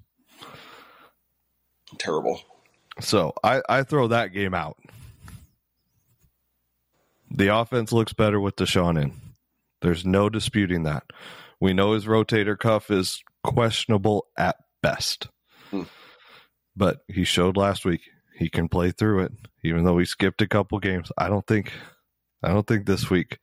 Terrible. 1.97 2.41
So 2.99 3.33
I, 3.43 3.61
I 3.69 3.83
throw 3.83 4.07
that 4.07 4.33
game 4.33 4.53
out. 4.53 4.77
The 7.31 7.55
offense 7.55 7.91
looks 7.91 8.13
better 8.13 8.39
with 8.39 8.55
Deshaun 8.55 9.01
in. 9.01 9.13
There's 9.81 10.05
no 10.05 10.29
disputing 10.29 10.83
that. 10.83 11.03
We 11.59 11.73
know 11.73 11.93
his 11.93 12.05
rotator 12.05 12.57
cuff 12.57 12.91
is 12.91 13.23
questionable 13.43 14.27
at 14.37 14.57
best. 14.81 15.27
Hmm. 15.71 15.83
But 16.75 17.01
he 17.07 17.23
showed 17.23 17.57
last 17.57 17.85
week 17.85 18.01
he 18.35 18.49
can 18.49 18.67
play 18.67 18.91
through 18.91 19.21
it, 19.21 19.31
even 19.63 19.83
though 19.83 19.97
he 19.97 20.05
skipped 20.05 20.41
a 20.41 20.47
couple 20.47 20.79
games. 20.79 21.11
I 21.17 21.27
don't 21.27 21.45
think, 21.45 21.71
I 22.41 22.49
don't 22.49 22.67
think 22.67 22.85
this 22.85 23.09
week 23.09 23.39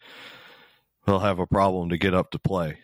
he'll 1.07 1.21
have 1.21 1.39
a 1.39 1.47
problem 1.47 1.91
to 1.91 1.99
get 1.99 2.15
up 2.15 2.31
to 2.33 2.39
play, 2.39 2.79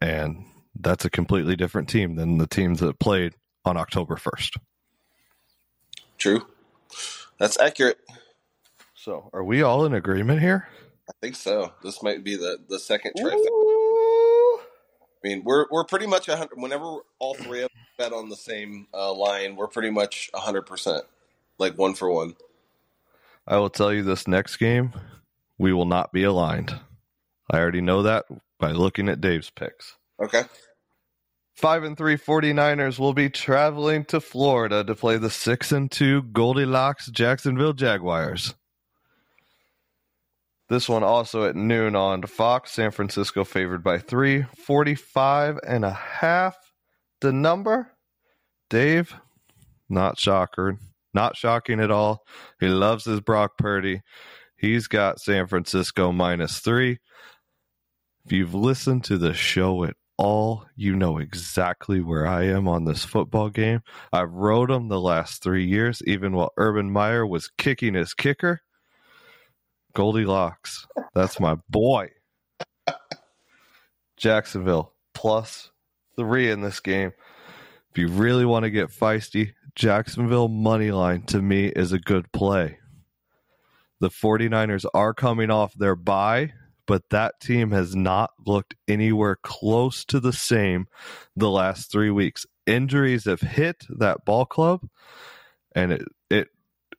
and 0.00 0.46
that's 0.78 1.04
a 1.04 1.10
completely 1.10 1.56
different 1.56 1.88
team 1.88 2.16
than 2.16 2.38
the 2.38 2.46
teams 2.46 2.80
that 2.80 2.98
played 2.98 3.34
on 3.64 3.76
October 3.76 4.16
first. 4.16 4.56
True, 6.18 6.46
that's 7.38 7.60
accurate. 7.60 7.98
So, 8.94 9.28
are 9.32 9.44
we 9.44 9.62
all 9.62 9.84
in 9.84 9.92
agreement 9.92 10.40
here? 10.40 10.68
I 11.08 11.12
think 11.20 11.36
so. 11.36 11.74
This 11.82 12.02
might 12.02 12.24
be 12.24 12.36
the 12.36 12.58
the 12.68 12.78
second 12.78 13.12
trifecta. 13.18 13.46
I 15.24 15.28
mean, 15.28 15.42
we're 15.44 15.66
we're 15.70 15.84
pretty 15.84 16.06
much 16.06 16.26
hundred. 16.26 16.56
Whenever 16.56 16.98
all 17.18 17.34
three 17.34 17.60
of 17.60 17.66
us 17.66 17.70
bet 17.98 18.12
on 18.12 18.30
the 18.30 18.36
same 18.36 18.86
uh, 18.94 19.12
line, 19.12 19.56
we're 19.56 19.68
pretty 19.68 19.90
much 19.90 20.30
hundred 20.34 20.62
percent 20.62 21.04
like 21.58 21.78
one 21.78 21.94
for 21.94 22.10
one. 22.10 22.34
I 23.46 23.58
will 23.58 23.70
tell 23.70 23.92
you 23.92 24.02
this 24.02 24.26
next 24.26 24.56
game, 24.56 24.92
we 25.58 25.72
will 25.72 25.84
not 25.84 26.12
be 26.12 26.24
aligned. 26.24 26.78
I 27.50 27.58
already 27.58 27.82
know 27.82 28.02
that 28.02 28.24
by 28.58 28.72
looking 28.72 29.08
at 29.08 29.20
Dave's 29.20 29.50
picks. 29.50 29.96
Okay. 30.22 30.44
Five 31.54 31.84
and 31.84 31.96
three 31.96 32.16
49ers 32.16 32.98
will 32.98 33.12
be 33.12 33.30
traveling 33.30 34.04
to 34.06 34.20
Florida 34.20 34.82
to 34.82 34.94
play 34.94 35.18
the 35.18 35.30
six 35.30 35.70
and 35.70 35.90
two 35.90 36.22
Goldilocks 36.22 37.08
Jacksonville 37.10 37.74
Jaguars. 37.74 38.54
This 40.68 40.88
one 40.88 41.04
also 41.04 41.44
at 41.44 41.54
noon 41.54 41.94
on 41.94 42.22
Fox. 42.22 42.72
San 42.72 42.90
Francisco 42.90 43.44
favored 43.44 43.84
by 43.84 43.98
three, 43.98 44.46
45 44.66 45.58
and 45.66 45.84
a 45.84 45.92
half. 45.92 46.56
The 47.20 47.32
number, 47.32 47.92
Dave, 48.70 49.14
not 49.88 50.18
shocker, 50.18 50.78
not 51.14 51.36
shocking 51.36 51.80
at 51.80 51.90
all. 51.90 52.24
He 52.60 52.68
loves 52.68 53.04
his 53.04 53.20
Brock 53.20 53.56
Purdy. 53.58 54.02
He's 54.56 54.86
got 54.88 55.20
San 55.20 55.46
Francisco 55.46 56.12
minus 56.12 56.58
three. 56.60 56.98
If 58.24 58.32
you've 58.32 58.54
listened 58.54 59.04
to 59.04 59.18
the 59.18 59.34
show 59.34 59.84
at 59.84 59.96
all, 60.16 60.64
you 60.76 60.96
know 60.96 61.18
exactly 61.18 62.00
where 62.00 62.26
I 62.26 62.44
am 62.44 62.68
on 62.68 62.84
this 62.84 63.04
football 63.04 63.50
game. 63.50 63.82
I've 64.12 64.30
rode 64.32 64.70
him 64.70 64.88
the 64.88 65.00
last 65.00 65.42
three 65.42 65.66
years, 65.66 66.02
even 66.06 66.32
while 66.32 66.52
Urban 66.56 66.90
Meyer 66.90 67.26
was 67.26 67.50
kicking 67.58 67.94
his 67.94 68.14
kicker. 68.14 68.60
Goldilocks, 69.94 70.86
that's 71.14 71.38
my 71.38 71.56
boy. 71.68 72.08
Jacksonville 74.16 74.94
plus 75.12 75.70
three 76.16 76.50
in 76.50 76.62
this 76.62 76.80
game. 76.80 77.12
If 77.90 77.98
you 77.98 78.08
really 78.08 78.44
want 78.44 78.64
to 78.64 78.70
get 78.70 78.88
feisty, 78.88 79.52
Jacksonville 79.74 80.48
money 80.48 80.92
line 80.92 81.22
to 81.22 81.42
me 81.42 81.66
is 81.66 81.92
a 81.92 81.98
good 81.98 82.30
play. 82.32 82.78
The 84.00 84.08
49ers 84.08 84.84
are 84.94 85.14
coming 85.14 85.50
off 85.50 85.74
their 85.74 85.96
bye, 85.96 86.52
but 86.86 87.10
that 87.10 87.40
team 87.40 87.72
has 87.72 87.96
not 87.96 88.30
looked 88.46 88.74
anywhere 88.86 89.36
close 89.42 90.04
to 90.06 90.20
the 90.20 90.32
same 90.32 90.86
the 91.34 91.50
last 91.50 91.90
three 91.90 92.10
weeks. 92.10 92.46
Injuries 92.66 93.24
have 93.24 93.40
hit 93.40 93.84
that 93.88 94.24
ball 94.24 94.46
club, 94.46 94.88
and 95.74 95.92
it, 95.92 96.02
it 96.30 96.48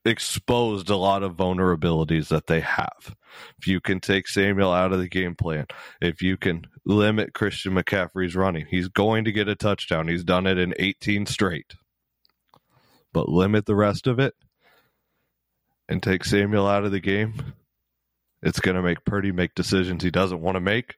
exposed 0.03 0.89
a 0.89 0.97
lot 0.97 1.23
of 1.23 1.37
vulnerabilities 1.37 2.27
that 2.27 2.47
they 2.47 2.59
have. 2.59 3.15
If 3.57 3.67
you 3.67 3.79
can 3.79 4.01
take 4.01 4.27
Samuel 4.27 4.73
out 4.73 4.91
of 4.91 4.99
the 4.99 5.09
game 5.09 5.35
plan, 5.35 5.67
if 6.01 6.21
you 6.21 6.35
can 6.35 6.67
limit 6.85 7.33
Christian 7.33 7.73
McCaffrey's 7.73 8.35
running, 8.35 8.65
he's 8.69 8.89
going 8.89 9.23
to 9.25 9.31
get 9.31 9.47
a 9.47 9.55
touchdown. 9.55 10.09
He's 10.09 10.25
done 10.25 10.45
it 10.45 10.57
in 10.57 10.73
18 10.77 11.25
straight 11.25 11.75
but 13.15 13.29
limit 13.29 13.65
the 13.65 13.75
rest 13.75 14.07
of 14.07 14.19
it 14.19 14.33
and 15.87 16.03
take 16.03 16.25
Samuel 16.25 16.67
out 16.67 16.83
of 16.83 16.91
the 16.91 16.99
game, 16.99 17.53
it's 18.43 18.59
going 18.59 18.75
to 18.75 18.81
make 18.81 19.05
Purdy 19.05 19.31
make 19.31 19.55
decisions 19.55 20.03
he 20.03 20.11
doesn't 20.11 20.41
want 20.41 20.57
to 20.57 20.59
make, 20.59 20.95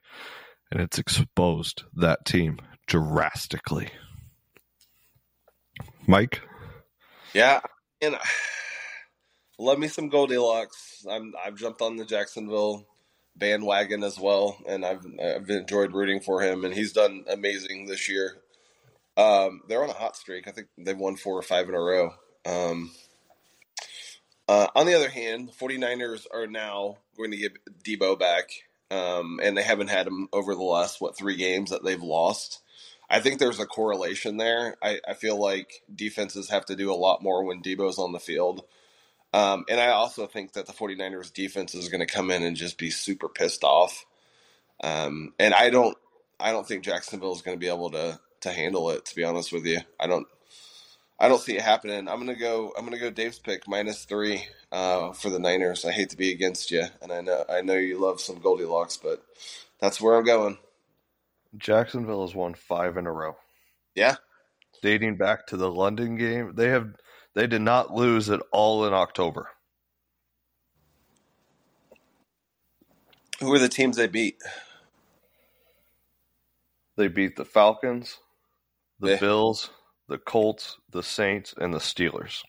and 0.72 0.80
it's 0.80 0.98
exposed 0.98 1.84
that 1.94 2.24
team 2.24 2.58
drastically. 2.88 3.90
Mike? 6.08 6.42
Yeah, 7.34 7.60
and 8.02 8.16
love 9.60 9.78
me 9.78 9.86
some 9.86 10.08
Goldilocks. 10.08 11.06
I'm 11.08 11.34
I've 11.46 11.54
jumped 11.54 11.82
on 11.82 11.98
the 11.98 12.04
Jacksonville 12.04 12.84
bandwagon 13.36 14.02
as 14.02 14.18
well, 14.18 14.58
and 14.66 14.84
I've 14.84 15.06
I've 15.24 15.48
enjoyed 15.48 15.92
rooting 15.92 16.18
for 16.18 16.42
him, 16.42 16.64
and 16.64 16.74
he's 16.74 16.92
done 16.92 17.26
amazing 17.30 17.86
this 17.86 18.08
year. 18.08 18.38
Um, 19.18 19.62
they're 19.68 19.82
on 19.82 19.90
a 19.90 19.94
hot 19.94 20.16
streak. 20.16 20.46
I 20.46 20.52
think 20.52 20.68
they've 20.78 20.96
won 20.96 21.16
four 21.16 21.36
or 21.36 21.42
five 21.42 21.68
in 21.68 21.74
a 21.74 21.80
row. 21.80 22.14
Um, 22.46 22.92
uh, 24.48 24.68
on 24.76 24.86
the 24.86 24.94
other 24.94 25.08
hand, 25.08 25.50
49ers 25.60 26.26
are 26.32 26.46
now 26.46 26.98
going 27.16 27.32
to 27.32 27.36
get 27.36 27.52
Deebo 27.84 28.18
back, 28.18 28.48
um, 28.92 29.40
and 29.42 29.56
they 29.56 29.62
haven't 29.62 29.88
had 29.88 30.06
him 30.06 30.28
over 30.32 30.54
the 30.54 30.62
last 30.62 31.00
what 31.00 31.18
three 31.18 31.36
games 31.36 31.70
that 31.70 31.84
they've 31.84 32.02
lost. 32.02 32.62
I 33.10 33.18
think 33.18 33.38
there's 33.40 33.58
a 33.58 33.66
correlation 33.66 34.36
there. 34.36 34.76
I, 34.82 35.00
I 35.06 35.14
feel 35.14 35.36
like 35.36 35.82
defenses 35.92 36.50
have 36.50 36.66
to 36.66 36.76
do 36.76 36.92
a 36.92 36.94
lot 36.94 37.22
more 37.22 37.42
when 37.42 37.62
Deebo's 37.62 37.98
on 37.98 38.12
the 38.12 38.20
field. 38.20 38.64
Um, 39.32 39.64
and 39.68 39.80
I 39.80 39.88
also 39.88 40.26
think 40.26 40.52
that 40.52 40.66
the 40.66 40.72
49ers 40.72 41.32
defense 41.32 41.74
is 41.74 41.88
going 41.88 42.06
to 42.06 42.06
come 42.06 42.30
in 42.30 42.42
and 42.42 42.56
just 42.56 42.78
be 42.78 42.90
super 42.90 43.28
pissed 43.28 43.64
off. 43.64 44.06
Um, 44.82 45.34
and 45.38 45.54
I 45.54 45.70
don't, 45.70 45.96
I 46.38 46.52
don't 46.52 46.66
think 46.66 46.84
Jacksonville 46.84 47.34
is 47.34 47.42
going 47.42 47.56
to 47.56 47.60
be 47.60 47.68
able 47.68 47.90
to 47.90 48.20
to 48.40 48.52
handle 48.52 48.90
it. 48.90 49.04
To 49.06 49.16
be 49.16 49.24
honest 49.24 49.52
with 49.52 49.66
you, 49.66 49.80
I 50.00 50.06
don't, 50.06 50.26
I 51.18 51.28
don't 51.28 51.40
see 51.40 51.56
it 51.56 51.62
happening. 51.62 52.08
I'm 52.08 52.18
gonna 52.18 52.34
go. 52.34 52.72
I'm 52.76 52.84
gonna 52.84 52.98
go 52.98 53.10
Dave's 53.10 53.38
pick 53.38 53.66
minus 53.66 54.04
three 54.04 54.46
uh, 54.70 55.12
for 55.12 55.30
the 55.30 55.38
Niners. 55.38 55.84
I 55.84 55.92
hate 55.92 56.10
to 56.10 56.16
be 56.16 56.32
against 56.32 56.70
you, 56.70 56.84
and 57.02 57.12
I 57.12 57.20
know 57.20 57.44
I 57.48 57.60
know 57.60 57.74
you 57.74 58.00
love 58.00 58.20
some 58.20 58.38
Goldilocks, 58.38 58.96
but 58.96 59.24
that's 59.80 60.00
where 60.00 60.16
I'm 60.16 60.24
going. 60.24 60.58
Jacksonville 61.56 62.26
has 62.26 62.34
won 62.34 62.54
five 62.54 62.96
in 62.96 63.06
a 63.06 63.12
row. 63.12 63.36
Yeah, 63.94 64.16
dating 64.82 65.16
back 65.16 65.46
to 65.48 65.56
the 65.56 65.70
London 65.70 66.16
game, 66.16 66.52
they 66.54 66.68
have 66.68 66.94
they 67.34 67.46
did 67.46 67.62
not 67.62 67.92
lose 67.92 68.30
at 68.30 68.40
all 68.52 68.84
in 68.86 68.92
October. 68.92 69.48
Who 73.40 73.52
are 73.52 73.58
the 73.58 73.68
teams 73.68 73.96
they 73.96 74.08
beat? 74.08 74.42
They 76.96 77.08
beat 77.08 77.36
the 77.36 77.44
Falcons, 77.44 78.18
the 79.00 79.10
Yeah. 79.10 79.20
Bills, 79.20 79.70
the 80.08 80.18
Colts, 80.18 80.76
the 80.90 81.02
Saints, 81.02 81.54
and 81.56 81.72
the 81.72 81.78
Steelers. 81.78 82.42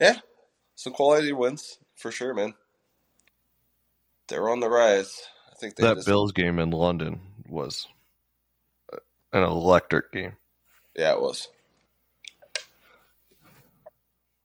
Yeah, 0.00 0.18
some 0.74 0.92
quality 0.92 1.32
wins 1.32 1.78
for 1.96 2.10
sure, 2.10 2.34
man. 2.34 2.54
They're 4.28 4.48
on 4.48 4.60
the 4.60 4.70
rise. 4.70 5.22
I 5.50 5.56
think 5.56 5.76
they 5.76 5.82
That 5.82 5.96
just, 5.96 6.06
Bills 6.06 6.32
game 6.32 6.58
in 6.58 6.70
London 6.70 7.20
was 7.48 7.86
an 9.32 9.42
electric 9.42 10.12
game. 10.12 10.36
Yeah, 10.96 11.12
it 11.12 11.20
was. 11.20 11.48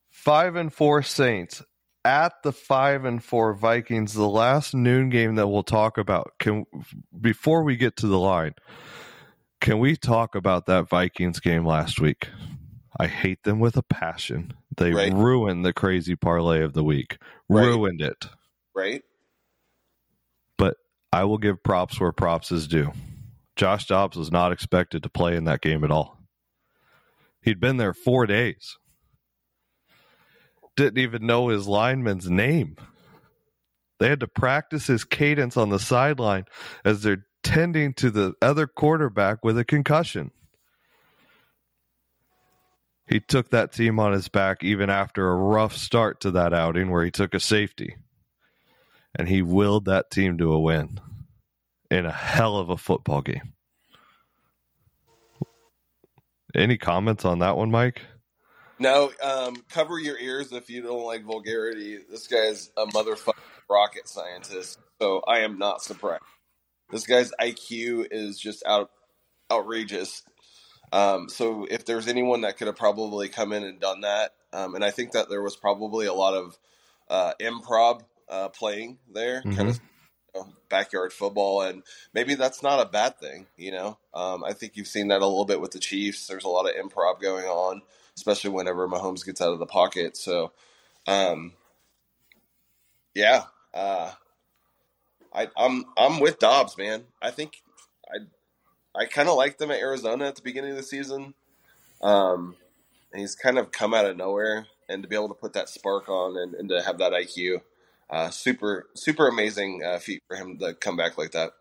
Five 0.10 0.56
and 0.56 0.74
four 0.74 1.04
Saints 1.04 1.62
at 2.04 2.42
the 2.44 2.52
five 2.52 3.06
and 3.06 3.24
four 3.24 3.54
Vikings. 3.54 4.14
The 4.14 4.28
last 4.28 4.74
noon 4.74 5.10
game 5.10 5.36
that 5.36 5.48
we'll 5.48 5.64
talk 5.64 5.98
about. 5.98 6.34
Can 6.40 6.66
before 7.20 7.64
we 7.64 7.76
get 7.78 7.98
to 7.98 8.08
the 8.08 8.20
line, 8.20 8.56
can 9.62 9.80
we 9.80 9.96
talk 9.96 10.36
about 10.36 10.66
that 10.68 10.90
Vikings 10.90 11.40
game 11.40 11.66
last 11.66 12.00
week? 12.00 12.30
I 12.98 13.08
hate 13.08 13.44
them 13.44 13.60
with 13.60 13.76
a 13.78 13.84
passion. 13.84 14.54
They 14.78 14.94
Right. 14.94 15.14
ruined 15.14 15.66
the 15.66 15.74
crazy 15.74 16.16
parlay 16.16 16.62
of 16.62 16.74
the 16.74 16.84
week. 16.84 17.18
Right. 17.50 17.66
Ruined 17.66 18.02
it. 18.02 18.28
Right? 18.74 19.04
But 20.58 20.78
I 21.12 21.26
will 21.26 21.38
give 21.38 21.62
props 21.64 22.00
where 22.00 22.12
props 22.12 22.52
is 22.52 22.68
due. 22.68 22.94
Josh 23.56 23.88
Dobbs 23.88 24.18
was 24.18 24.32
not 24.32 24.52
expected 24.52 25.04
to 25.04 25.10
play 25.10 25.36
in 25.36 25.46
that 25.46 25.62
game 25.62 25.84
at 25.84 25.92
all. 25.92 26.20
He'd 27.42 27.60
been 27.60 27.78
there 27.78 27.94
four 27.94 28.26
days. 28.26 28.78
Didn't 30.76 30.98
even 31.00 31.26
know 31.26 31.48
his 31.48 31.68
lineman's 31.68 32.30
name. 32.30 32.76
They 34.00 34.10
had 34.10 34.20
to 34.22 34.28
practice 34.28 34.88
his 34.88 35.06
cadence 35.06 35.56
on 35.56 35.70
the 35.70 35.80
sideline 35.80 36.46
as 36.84 37.02
they're 37.02 37.26
tending 37.46 37.94
to 37.94 38.10
the 38.10 38.34
other 38.42 38.66
quarterback 38.66 39.46
with 39.46 39.56
a 39.58 39.64
concussion. 39.64 40.32
He 43.08 43.20
took 43.20 43.52
that 43.52 43.72
team 43.72 44.00
on 44.00 44.14
his 44.14 44.28
back 44.28 44.64
even 44.64 44.90
after 44.90 45.30
a 45.30 45.36
rough 45.36 45.78
start 45.78 46.22
to 46.22 46.32
that 46.32 46.56
outing 46.56 46.90
where 46.90 47.06
he 47.06 47.12
took 47.12 47.36
a 47.36 47.40
safety. 47.40 47.98
And 49.18 49.30
he 49.30 49.44
willed 49.44 49.86
that 49.86 50.10
team 50.10 50.40
to 50.40 50.52
a 50.52 50.60
win 50.60 51.00
in 51.92 52.08
a 52.08 52.12
hell 52.12 52.58
of 52.58 52.70
a 52.70 52.78
football 52.78 53.22
game. 53.22 53.54
Any 56.56 56.80
comments 56.80 57.26
on 57.26 57.40
that 57.40 57.56
one, 57.56 57.70
Mike? 57.70 58.02
No, 58.80 59.12
um, 59.22 59.56
cover 59.70 60.00
your 60.00 60.18
ears 60.18 60.52
if 60.52 60.70
you 60.70 60.82
don't 60.82 61.06
like 61.06 61.24
vulgarity. 61.24 62.00
This 62.10 62.28
guy's 62.28 62.72
a 62.76 62.88
motherfucking 62.88 63.34
rocket 63.70 64.10
scientist, 64.10 64.80
so 65.00 65.22
I 65.28 65.42
am 65.42 65.60
not 65.60 65.84
surprised. 65.84 66.24
This 66.92 67.08
guy's 67.08 67.32
IQ 67.40 68.08
is 68.12 68.40
just 68.40 68.64
out 68.66 68.92
outrageous. 69.52 70.24
Um, 70.92 71.30
so 71.30 71.68
if 71.70 71.86
there's 71.86 72.08
anyone 72.08 72.42
that 72.42 72.58
could 72.58 72.68
have 72.68 72.76
probably 72.76 73.28
come 73.28 73.52
in 73.54 73.64
and 73.64 73.80
done 73.80 74.02
that, 74.02 74.34
um, 74.54 74.76
and 74.76 74.84
I 74.84 74.92
think 74.92 75.12
that 75.12 75.30
there 75.30 75.42
was 75.42 75.56
probably 75.56 76.06
a 76.06 76.14
lot 76.14 76.34
of 76.34 76.58
uh, 77.10 77.34
improv 77.42 78.02
uh, 78.30 78.50
playing 78.50 78.98
there, 79.14 79.42
kind 79.42 79.70
of 79.70 79.80
you 80.34 80.42
know, 80.42 80.48
backyard 80.70 81.12
football, 81.12 81.62
and 81.62 81.84
maybe 82.14 82.36
that's 82.36 82.64
not 82.64 82.80
a 82.80 82.90
bad 82.90 83.20
thing. 83.20 83.48
You 83.58 83.72
know, 83.72 83.98
um, 84.14 84.44
I 84.44 84.54
think 84.54 84.78
you've 84.78 84.88
seen 84.88 85.10
that 85.10 85.22
a 85.22 85.28
little 85.28 85.46
bit 85.46 85.62
with 85.62 85.72
the 85.72 85.80
Chiefs. 85.80 86.28
There's 86.28 86.46
a 86.46 86.50
lot 86.50 86.70
of 86.70 86.76
improv 86.76 87.20
going 87.22 87.46
on, 87.46 87.82
especially 88.16 88.52
whenever 88.52 88.88
Mahomes 88.88 89.26
gets 89.26 89.42
out 89.42 89.54
of 89.54 89.60
the 89.60 89.66
pocket. 89.66 90.16
So, 90.16 90.54
um, 91.08 91.54
yeah, 93.14 93.44
uh, 93.74 94.12
I, 95.36 95.50
I'm 95.58 95.86
I'm 95.98 96.20
with 96.20 96.40
Dobbs, 96.40 96.78
man. 96.78 97.04
I 97.22 97.32
think 97.32 97.62
I 98.10 98.20
I 99.00 99.06
kind 99.06 99.28
of 99.28 99.36
liked 99.36 99.62
him 99.62 99.72
at 99.72 99.80
Arizona 99.80 100.26
at 100.26 100.36
the 100.36 100.42
beginning 100.42 100.72
of 100.72 100.78
the 100.78 100.84
season. 100.84 101.34
Um, 102.02 102.56
and 103.12 103.22
he's 103.22 103.36
kind 103.36 103.58
of 103.58 103.72
come 103.72 103.94
out 103.94 104.06
of 104.06 104.18
nowhere, 104.18 104.68
and 104.90 105.04
to 105.04 105.10
be 105.10 105.16
able 105.16 105.30
to 105.30 105.34
put 105.34 105.54
that 105.54 105.70
spark 105.70 106.10
on 106.10 106.38
and, 106.38 106.54
and 106.54 106.70
to 106.70 106.82
have 106.82 106.98
that 107.00 107.14
IQ, 107.14 107.62
uh, 108.10 108.30
super 108.30 108.88
super 108.94 109.28
amazing 109.28 109.82
uh, 109.84 110.00
feat 110.00 110.24
for 110.28 110.38
him 110.38 110.58
to 110.60 110.74
come 110.74 110.98
back 110.98 111.18
like 111.18 111.32
that. 111.32 111.52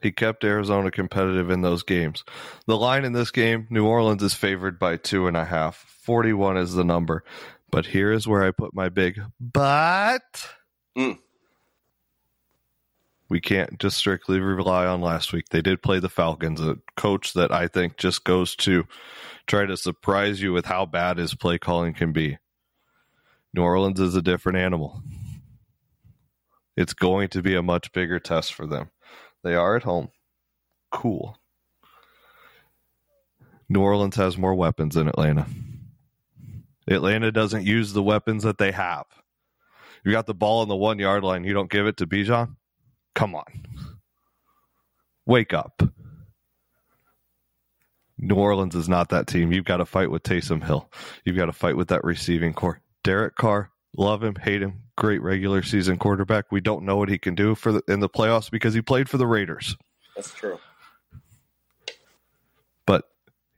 He 0.00 0.12
kept 0.12 0.44
Arizona 0.44 0.90
competitive 0.90 1.50
in 1.50 1.62
those 1.62 1.82
games. 1.82 2.22
The 2.66 2.76
line 2.76 3.04
in 3.04 3.12
this 3.12 3.30
game, 3.30 3.66
New 3.70 3.86
Orleans 3.86 4.22
is 4.22 4.34
favored 4.34 4.78
by 4.78 4.96
two 4.96 5.26
and 5.26 5.36
a 5.36 5.44
half. 5.44 5.76
41 6.02 6.58
is 6.58 6.74
the 6.74 6.84
number. 6.84 7.24
But 7.70 7.86
here 7.86 8.12
is 8.12 8.28
where 8.28 8.44
I 8.44 8.50
put 8.50 8.74
my 8.74 8.88
big 8.90 9.20
but. 9.40 10.48
Mm. 10.96 11.18
We 13.28 13.40
can't 13.40 13.78
just 13.78 13.96
strictly 13.96 14.38
rely 14.38 14.86
on 14.86 15.00
last 15.00 15.32
week. 15.32 15.48
They 15.48 15.60
did 15.60 15.82
play 15.82 15.98
the 15.98 16.08
Falcons, 16.08 16.60
a 16.60 16.78
coach 16.96 17.32
that 17.32 17.52
I 17.52 17.66
think 17.66 17.96
just 17.96 18.22
goes 18.24 18.54
to 18.56 18.84
try 19.46 19.66
to 19.66 19.76
surprise 19.76 20.40
you 20.40 20.52
with 20.52 20.66
how 20.66 20.86
bad 20.86 21.18
his 21.18 21.34
play 21.34 21.58
calling 21.58 21.92
can 21.92 22.12
be. 22.12 22.38
New 23.52 23.62
Orleans 23.62 23.98
is 23.98 24.14
a 24.14 24.22
different 24.22 24.58
animal. 24.58 25.02
It's 26.76 26.94
going 26.94 27.28
to 27.30 27.42
be 27.42 27.54
a 27.54 27.62
much 27.62 27.90
bigger 27.92 28.20
test 28.20 28.52
for 28.52 28.66
them. 28.66 28.90
They 29.42 29.54
are 29.54 29.76
at 29.76 29.82
home. 29.82 30.10
Cool. 30.92 31.38
New 33.68 33.80
Orleans 33.80 34.16
has 34.16 34.38
more 34.38 34.54
weapons 34.54 34.94
than 34.94 35.08
Atlanta. 35.08 35.46
Atlanta 36.88 37.32
doesn't 37.32 37.64
use 37.64 37.92
the 37.92 38.02
weapons 38.02 38.44
that 38.44 38.58
they 38.58 38.70
have. 38.70 39.06
You 40.04 40.12
got 40.12 40.26
the 40.26 40.34
ball 40.34 40.60
on 40.60 40.68
the 40.68 40.76
one 40.76 41.00
yard 41.00 41.24
line, 41.24 41.42
you 41.42 41.52
don't 41.52 41.70
give 41.70 41.86
it 41.86 41.96
to 41.96 42.06
Bijan? 42.06 42.54
Come 43.16 43.34
on. 43.34 43.44
Wake 45.26 45.52
up. 45.52 45.82
New 48.18 48.36
Orleans 48.36 48.74
is 48.74 48.88
not 48.88 49.08
that 49.08 49.26
team. 49.26 49.52
You've 49.52 49.64
got 49.64 49.78
to 49.78 49.84
fight 49.86 50.10
with 50.10 50.22
Taysom 50.22 50.62
Hill. 50.62 50.88
You've 51.24 51.36
got 51.36 51.46
to 51.46 51.52
fight 51.52 51.76
with 51.76 51.88
that 51.88 52.04
receiving 52.04 52.54
corps. 52.54 52.80
Derek 53.02 53.34
Carr, 53.34 53.70
love 53.96 54.22
him, 54.22 54.36
hate 54.36 54.62
him, 54.62 54.82
great 54.96 55.22
regular 55.22 55.62
season 55.62 55.96
quarterback. 55.98 56.52
We 56.52 56.60
don't 56.60 56.84
know 56.84 56.96
what 56.96 57.08
he 57.08 57.18
can 57.18 57.34
do 57.34 57.54
for 57.54 57.72
the, 57.72 57.82
in 57.88 58.00
the 58.00 58.08
playoffs 58.08 58.50
because 58.50 58.74
he 58.74 58.82
played 58.82 59.08
for 59.08 59.18
the 59.18 59.26
Raiders, 59.26 59.76
That's 60.14 60.32
true. 60.32 60.58
but 62.86 63.04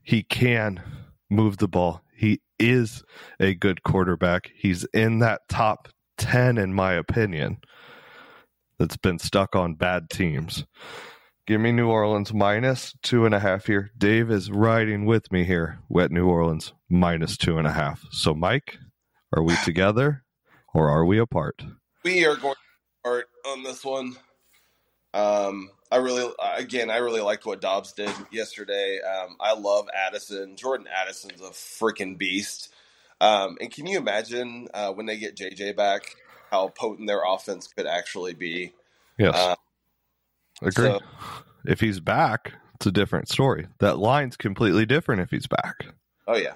he 0.03 0.23
can 0.23 0.83
move 1.31 1.59
the 1.59 1.69
ball. 1.69 2.03
He 2.15 2.41
is 2.59 3.05
a 3.41 3.55
good 3.55 3.83
quarterback. 3.85 4.51
He's 4.57 4.85
in 4.93 5.19
that 5.21 5.43
top 5.49 5.89
10 6.19 6.59
in 6.59 6.75
my 6.75 6.95
opinion. 6.95 7.59
That's 8.79 8.97
been 8.97 9.19
stuck 9.19 9.57
on 9.57 9.75
bad 9.75 10.11
teams. 10.11 10.65
Give 11.47 11.61
me 11.61 11.73
New 11.73 11.89
Orleans 11.89 12.33
minus 12.35 12.95
two 13.03 13.25
and 13.25 13.35
a 13.35 13.41
half 13.41 13.67
here. 13.67 13.91
Dave 13.97 14.31
is 14.31 14.51
riding 14.51 15.07
with 15.07 15.33
me 15.33 15.45
here. 15.45 15.79
Wet 15.89 16.11
New 16.11 16.27
Orleans 16.27 16.73
minus 16.89 17.37
two 17.37 17.59
and 17.59 17.67
a 17.67 17.73
half. 17.73 18.05
So, 18.11 18.35
Mike, 18.35 18.79
are 19.35 19.43
we 19.43 19.57
together 19.65 20.25
or 20.75 20.91
are 20.91 21.05
we 21.05 21.19
apart? 21.19 21.63
We 22.05 22.27
are 22.27 22.37
going 22.37 22.55
start 23.01 23.29
on 23.47 23.63
this 23.63 23.85
one. 23.85 24.17
Um, 25.15 25.71
I 25.91 25.97
really, 25.97 26.31
again, 26.57 26.91
I 26.91 26.99
really 26.99 27.23
liked 27.23 27.47
what 27.47 27.61
Dobbs 27.61 27.93
did 27.93 28.11
yesterday. 28.31 29.01
Um, 29.01 29.37
I 29.41 29.55
love 29.55 29.89
Addison. 29.95 30.57
Jordan 30.57 30.87
Addison's 30.87 31.41
a 31.41 31.51
freaking 31.51 32.19
beast. 32.19 32.73
Um, 33.21 33.57
and 33.61 33.71
can 33.71 33.87
you 33.87 33.99
imagine 33.99 34.69
uh, 34.75 34.93
when 34.93 35.07
they 35.07 35.17
get 35.17 35.37
JJ 35.37 35.77
back, 35.77 36.17
how 36.51 36.69
potent 36.69 37.07
their 37.07 37.23
offense 37.25 37.67
could 37.67 37.87
actually 37.87 38.35
be? 38.35 38.73
Yes. 39.19 39.35
Uh, 39.35 39.57
Agree. 40.63 40.87
so- 40.87 41.01
if 41.65 41.81
he's 41.81 42.01
back, 42.01 42.55
it's 42.77 42.87
a 42.87 42.93
different 42.93 43.29
story. 43.29 43.67
That 43.81 43.99
line's 43.99 44.37
completely 44.37 44.87
different 44.87 45.21
if 45.21 45.31
he's 45.31 45.47
back. 45.47 45.87
Oh 46.27 46.37
yeah, 46.37 46.55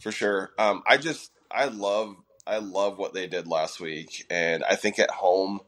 for 0.00 0.12
sure. 0.12 0.50
Um, 0.58 0.82
I 0.86 0.98
just 0.98 1.30
I 1.50 1.66
love 1.66 2.14
I 2.46 2.58
love 2.58 2.98
what 2.98 3.14
they 3.14 3.26
did 3.26 3.46
last 3.46 3.80
week, 3.80 4.26
and 4.30 4.62
I 4.64 4.76
think 4.76 4.98
at 4.98 5.10
home, 5.10 5.60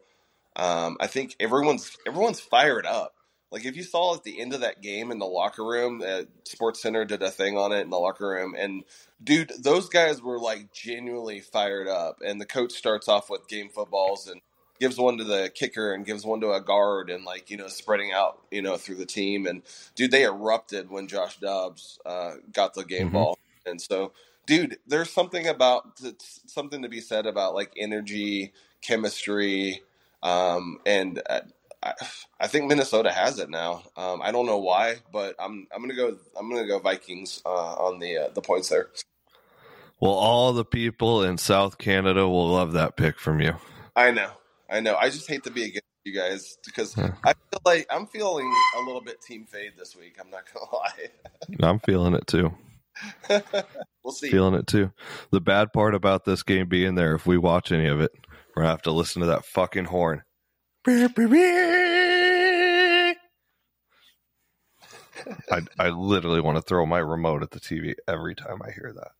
um, 0.56 0.96
I 1.00 1.06
think 1.06 1.34
everyone's 1.40 1.96
everyone's 2.06 2.40
fired 2.40 2.86
up. 2.86 3.14
Like 3.50 3.64
if 3.64 3.76
you 3.76 3.82
saw 3.82 4.14
at 4.14 4.24
the 4.24 4.40
end 4.40 4.52
of 4.52 4.60
that 4.60 4.80
game 4.82 5.10
in 5.10 5.18
the 5.18 5.26
locker 5.26 5.64
room, 5.64 6.02
uh, 6.06 6.22
Sports 6.44 6.82
Center 6.82 7.04
did 7.04 7.22
a 7.22 7.30
thing 7.30 7.56
on 7.58 7.72
it 7.72 7.80
in 7.80 7.90
the 7.90 7.98
locker 7.98 8.28
room, 8.28 8.54
and 8.56 8.84
dude, 9.22 9.52
those 9.58 9.88
guys 9.88 10.22
were 10.22 10.38
like 10.38 10.72
genuinely 10.72 11.40
fired 11.40 11.88
up. 11.88 12.18
And 12.24 12.40
the 12.40 12.46
coach 12.46 12.72
starts 12.72 13.08
off 13.08 13.28
with 13.30 13.48
game 13.48 13.68
footballs 13.68 14.28
and 14.28 14.40
gives 14.78 14.98
one 14.98 15.18
to 15.18 15.24
the 15.24 15.50
kicker 15.54 15.92
and 15.92 16.06
gives 16.06 16.24
one 16.24 16.40
to 16.42 16.52
a 16.52 16.60
guard, 16.60 17.10
and 17.10 17.24
like 17.24 17.50
you 17.50 17.56
know 17.56 17.68
spreading 17.68 18.12
out 18.12 18.40
you 18.50 18.62
know 18.62 18.76
through 18.76 18.96
the 18.96 19.06
team. 19.06 19.46
And 19.46 19.62
dude, 19.96 20.12
they 20.12 20.24
erupted 20.24 20.90
when 20.90 21.08
Josh 21.08 21.38
Dobbs 21.38 21.98
uh, 22.06 22.34
got 22.52 22.74
the 22.74 22.84
game 22.84 23.08
Mhm. 23.08 23.12
ball, 23.12 23.38
and 23.66 23.80
so 23.80 24.12
dude, 24.46 24.78
there's 24.86 25.10
something 25.10 25.46
about 25.48 26.00
something 26.46 26.82
to 26.82 26.88
be 26.88 27.00
said 27.00 27.26
about 27.26 27.54
like 27.54 27.72
energy, 27.76 28.52
chemistry, 28.80 29.82
um, 30.22 30.78
and 30.86 31.22
uh, 31.28 31.40
I, 31.82 31.94
I 32.40 32.46
think 32.46 32.66
Minnesota 32.68 33.10
has 33.10 33.38
it 33.38 33.48
now. 33.50 33.82
Um, 33.96 34.20
I 34.22 34.32
don't 34.32 34.46
know 34.46 34.58
why, 34.58 34.96
but 35.12 35.34
I'm 35.38 35.66
I'm 35.74 35.80
gonna 35.82 35.94
go 35.96 36.16
I'm 36.38 36.50
gonna 36.50 36.66
go 36.66 36.78
Vikings 36.78 37.42
uh, 37.46 37.48
on 37.74 37.98
the 38.00 38.18
uh, 38.18 38.28
the 38.34 38.42
points 38.42 38.68
there. 38.68 38.88
Well, 40.00 40.12
all 40.12 40.52
the 40.52 40.64
people 40.64 41.22
in 41.22 41.38
South 41.38 41.78
Canada 41.78 42.28
will 42.28 42.48
love 42.48 42.72
that 42.72 42.96
pick 42.96 43.18
from 43.18 43.40
you. 43.40 43.54
I 43.96 44.10
know, 44.10 44.30
I 44.70 44.80
know. 44.80 44.96
I 44.96 45.10
just 45.10 45.28
hate 45.28 45.44
to 45.44 45.50
be 45.50 45.64
against 45.64 45.84
you 46.04 46.14
guys 46.14 46.58
because 46.64 46.96
Yeah. 46.96 47.12
I 47.24 47.32
feel 47.34 47.60
like 47.64 47.86
I'm 47.90 48.06
feeling 48.06 48.50
a 48.78 48.80
little 48.82 49.02
bit 49.02 49.20
team 49.22 49.46
fade 49.46 49.72
this 49.78 49.96
week. 49.96 50.16
I'm 50.20 50.30
not 50.30 50.44
gonna 50.52 50.66
lie. 50.72 51.66
I'm 51.68 51.80
feeling 51.80 52.14
it 52.14 52.26
too. 52.26 52.52
we'll 54.04 54.12
see. 54.12 54.30
Feeling 54.30 54.54
it 54.54 54.66
too. 54.66 54.92
The 55.30 55.40
bad 55.40 55.72
part 55.72 55.94
about 55.94 56.24
this 56.24 56.42
game 56.42 56.68
being 56.68 56.94
there, 56.94 57.14
if 57.14 57.26
we 57.26 57.38
watch 57.38 57.72
any 57.72 57.86
of 57.86 58.00
it, 58.00 58.12
we're 58.54 58.62
gonna 58.62 58.70
have 58.72 58.82
to 58.82 58.92
listen 58.92 59.20
to 59.20 59.28
that 59.28 59.46
fucking 59.46 59.86
horn. 59.86 60.22
I 65.50 65.62
I 65.78 65.88
literally 65.90 66.40
want 66.40 66.56
to 66.56 66.62
throw 66.62 66.86
my 66.86 66.98
remote 66.98 67.42
at 67.42 67.50
the 67.50 67.60
TV 67.60 67.94
every 68.08 68.34
time 68.34 68.60
I 68.62 68.70
hear 68.70 68.92
that. 68.94 69.12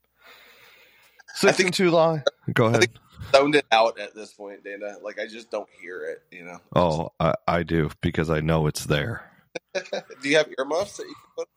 Six 1.35 1.57
think- 1.59 1.67
and 1.69 1.75
two 1.75 1.91
line. 1.91 2.25
Go 2.55 2.67
ahead. 2.67 2.89
Zoned 3.33 3.55
it 3.55 3.67
out 3.71 4.01
at 4.01 4.15
this 4.15 4.33
point, 4.33 4.65
Dana. 4.65 4.97
Like 5.03 5.21
I 5.21 5.27
just 5.27 5.51
don't 5.51 5.69
hear 5.81 6.03
it. 6.05 6.23
You 6.35 6.45
know. 6.45 6.59
Oh, 6.75 7.11
I, 7.21 7.35
I 7.47 7.63
do 7.63 7.91
because 8.01 8.31
I 8.31 8.41
know 8.41 8.67
it's 8.67 8.87
there. 8.87 9.31
Do 9.75 10.29
you 10.29 10.37
have 10.37 10.49
earmuffs 10.59 10.97
that 10.97 11.05
you 11.07 11.15
can 11.15 11.31
put? 11.37 11.49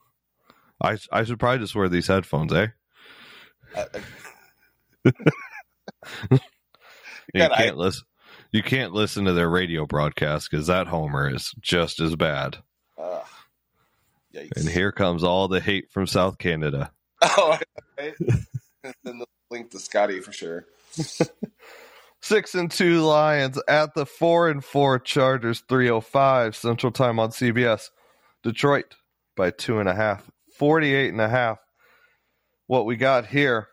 I 0.82 0.98
I 1.20 1.24
should 1.24 1.40
probably 1.40 1.60
just 1.60 1.74
wear 1.76 1.88
these 1.88 2.08
headphones, 2.08 2.52
eh? 2.54 2.68
Uh, 3.76 3.86
You 7.34 7.40
God, 7.40 7.52
can't 7.56 7.78
listen. 7.78 8.04
You 8.54 8.64
can't 8.64 8.94
listen 8.94 9.26
to 9.26 9.34
their 9.34 9.50
radio 9.50 9.86
broadcast 9.86 10.50
because 10.50 10.68
that 10.68 10.88
homer 10.88 11.34
is 11.34 11.54
just 11.60 12.00
as 12.00 12.16
bad. 12.16 12.58
uh, 12.98 13.22
yikes. 14.34 14.56
And 14.56 14.70
here 14.70 14.92
comes 14.94 15.24
all 15.24 15.48
the 15.50 15.60
hate 15.60 15.92
from 15.92 16.08
South 16.08 16.38
Canada. 16.38 16.92
Oh, 17.26 17.58
right. 17.98 18.14
Send 18.20 18.96
the 19.06 19.26
link 19.50 19.72
to 19.72 19.80
Scotty 19.80 20.20
for 20.20 20.34
sure. 20.34 20.66
Six 22.22 22.54
and 22.54 22.70
two 22.70 23.00
Lions 23.02 23.58
at 23.68 23.94
the 23.96 24.06
four 24.06 24.50
and 24.50 24.64
four 24.64 25.00
Chargers. 25.00 25.62
Three 25.62 25.90
oh 25.90 26.02
five 26.02 26.54
Central 26.56 26.92
Time 26.92 27.20
on 27.20 27.30
CBS. 27.30 27.90
Detroit 28.44 28.96
by 29.38 29.52
two 29.52 29.80
and 29.80 29.88
a 29.88 29.96
half. 29.96 30.30
Forty-eight 30.58 31.10
and 31.14 31.22
a 31.22 31.30
half. 31.30 31.60
What 32.68 32.86
we 32.86 32.98
got 32.98 33.26
here? 33.28 33.68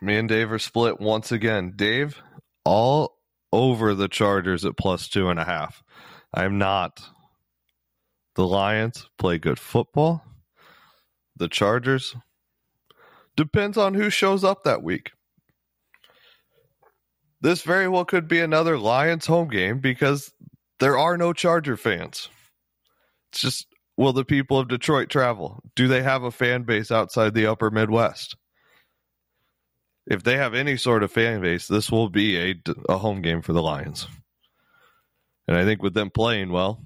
Me 0.00 0.16
and 0.16 0.28
Dave 0.28 0.50
are 0.52 0.58
split 0.58 1.00
once 1.00 1.32
again. 1.32 1.74
Dave, 1.76 2.20
all 2.64 3.14
over 3.52 3.94
the 3.94 4.08
Chargers 4.08 4.64
at 4.64 4.76
plus 4.76 5.08
two 5.08 5.28
and 5.28 5.38
a 5.38 5.44
half. 5.44 5.82
I'm 6.34 6.58
not. 6.58 7.02
The 8.34 8.46
Lions 8.46 9.08
play 9.18 9.38
good 9.38 9.58
football. 9.58 10.24
The 11.36 11.48
Chargers 11.48 12.16
depends 13.36 13.76
on 13.76 13.94
who 13.94 14.10
shows 14.10 14.44
up 14.44 14.64
that 14.64 14.82
week. 14.82 15.12
This 17.40 17.62
very 17.62 17.88
well 17.88 18.04
could 18.04 18.28
be 18.28 18.40
another 18.40 18.78
Lions 18.78 19.26
home 19.26 19.48
game 19.48 19.80
because 19.80 20.32
there 20.78 20.96
are 20.96 21.18
no 21.18 21.32
Charger 21.32 21.76
fans. 21.76 22.28
It's 23.30 23.40
just 23.40 23.66
will 23.96 24.12
the 24.12 24.24
people 24.24 24.58
of 24.58 24.68
Detroit 24.68 25.10
travel? 25.10 25.60
Do 25.74 25.88
they 25.88 26.02
have 26.02 26.22
a 26.22 26.30
fan 26.30 26.62
base 26.62 26.90
outside 26.90 27.34
the 27.34 27.46
upper 27.46 27.70
Midwest? 27.70 28.36
If 30.06 30.22
they 30.22 30.36
have 30.36 30.54
any 30.54 30.76
sort 30.76 31.02
of 31.02 31.12
fan 31.12 31.40
base, 31.40 31.68
this 31.68 31.90
will 31.90 32.08
be 32.08 32.36
a, 32.38 32.54
a 32.88 32.98
home 32.98 33.22
game 33.22 33.40
for 33.42 33.52
the 33.52 33.62
Lions. 33.62 34.08
And 35.46 35.56
I 35.56 35.64
think 35.64 35.82
with 35.82 35.94
them 35.94 36.10
playing 36.10 36.50
well, 36.50 36.82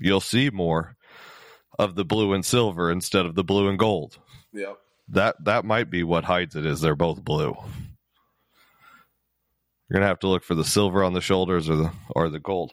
you'll 0.00 0.20
see 0.20 0.50
more 0.50 0.96
of 1.78 1.94
the 1.94 2.04
blue 2.04 2.32
and 2.32 2.44
silver 2.44 2.90
instead 2.90 3.26
of 3.26 3.34
the 3.34 3.44
blue 3.44 3.68
and 3.68 3.78
gold. 3.78 4.18
Yep. 4.52 4.78
That 5.08 5.44
that 5.44 5.64
might 5.64 5.90
be 5.90 6.02
what 6.02 6.24
hides 6.24 6.56
it 6.56 6.64
is 6.64 6.80
they're 6.80 6.96
both 6.96 7.24
blue. 7.24 7.56
You're 9.88 9.98
gonna 9.98 10.06
have 10.06 10.20
to 10.20 10.28
look 10.28 10.44
for 10.44 10.54
the 10.54 10.64
silver 10.64 11.04
on 11.04 11.12
the 11.12 11.20
shoulders 11.20 11.68
or 11.68 11.76
the 11.76 11.92
or 12.10 12.28
the 12.28 12.40
gold. 12.40 12.72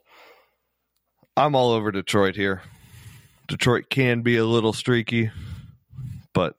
I'm 1.35 1.55
all 1.55 1.71
over 1.71 1.91
Detroit 1.91 2.35
here. 2.35 2.61
Detroit 3.47 3.89
can 3.89 4.21
be 4.21 4.37
a 4.37 4.45
little 4.45 4.73
streaky, 4.73 5.31
but 6.33 6.55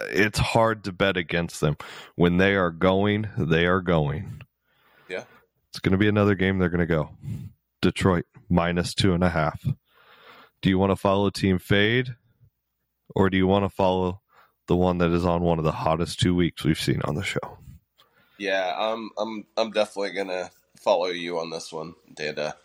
it's 0.00 0.38
hard 0.38 0.84
to 0.84 0.92
bet 0.92 1.16
against 1.16 1.60
them. 1.60 1.76
When 2.16 2.36
they 2.36 2.54
are 2.54 2.70
going, 2.70 3.28
they 3.36 3.66
are 3.66 3.80
going. 3.80 4.42
Yeah. 5.08 5.24
It's 5.70 5.80
gonna 5.80 5.98
be 5.98 6.08
another 6.08 6.34
game 6.34 6.58
they're 6.58 6.68
gonna 6.68 6.86
go. 6.86 7.10
Detroit 7.80 8.26
minus 8.48 8.94
two 8.94 9.14
and 9.14 9.24
a 9.24 9.30
half. 9.30 9.64
Do 10.60 10.68
you 10.68 10.78
want 10.78 10.90
to 10.90 10.96
follow 10.96 11.30
Team 11.30 11.58
Fade? 11.58 12.14
Or 13.14 13.28
do 13.28 13.36
you 13.36 13.46
want 13.46 13.64
to 13.64 13.68
follow 13.68 14.22
the 14.68 14.76
one 14.76 14.98
that 14.98 15.10
is 15.10 15.26
on 15.26 15.42
one 15.42 15.58
of 15.58 15.64
the 15.64 15.72
hottest 15.72 16.20
two 16.20 16.34
weeks 16.34 16.64
we've 16.64 16.80
seen 16.80 17.02
on 17.04 17.14
the 17.14 17.22
show? 17.22 17.58
Yeah, 18.38 18.74
I'm 18.76 19.10
I'm 19.18 19.44
I'm 19.56 19.70
definitely 19.70 20.12
gonna 20.12 20.50
follow 20.80 21.06
you 21.06 21.38
on 21.38 21.50
this 21.50 21.72
one, 21.72 21.94
Data, 22.14 22.56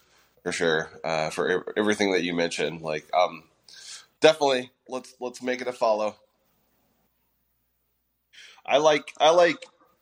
for 0.44 0.52
sure. 0.52 0.90
Uh, 1.04 1.30
for 1.30 1.74
everything 1.78 2.14
that 2.14 2.24
you 2.24 2.34
mentioned, 2.34 2.82
like 2.82 3.06
um, 3.14 3.44
definitely 4.22 4.72
let's 4.88 5.14
let's 5.20 5.42
make 5.42 5.62
it 5.62 5.68
a 5.68 5.74
follow. 5.74 6.16
I 8.68 8.78
like 8.78 9.14
I 9.20 9.30
like 9.32 9.58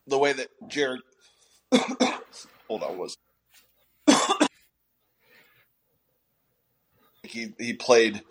the 0.08 0.18
way 0.18 0.34
that 0.34 0.48
Jared. 0.68 1.02
hold 2.68 2.84
on, 2.84 2.98
was 2.98 3.18
he 7.24 7.54
he 7.60 7.74
played 7.74 8.22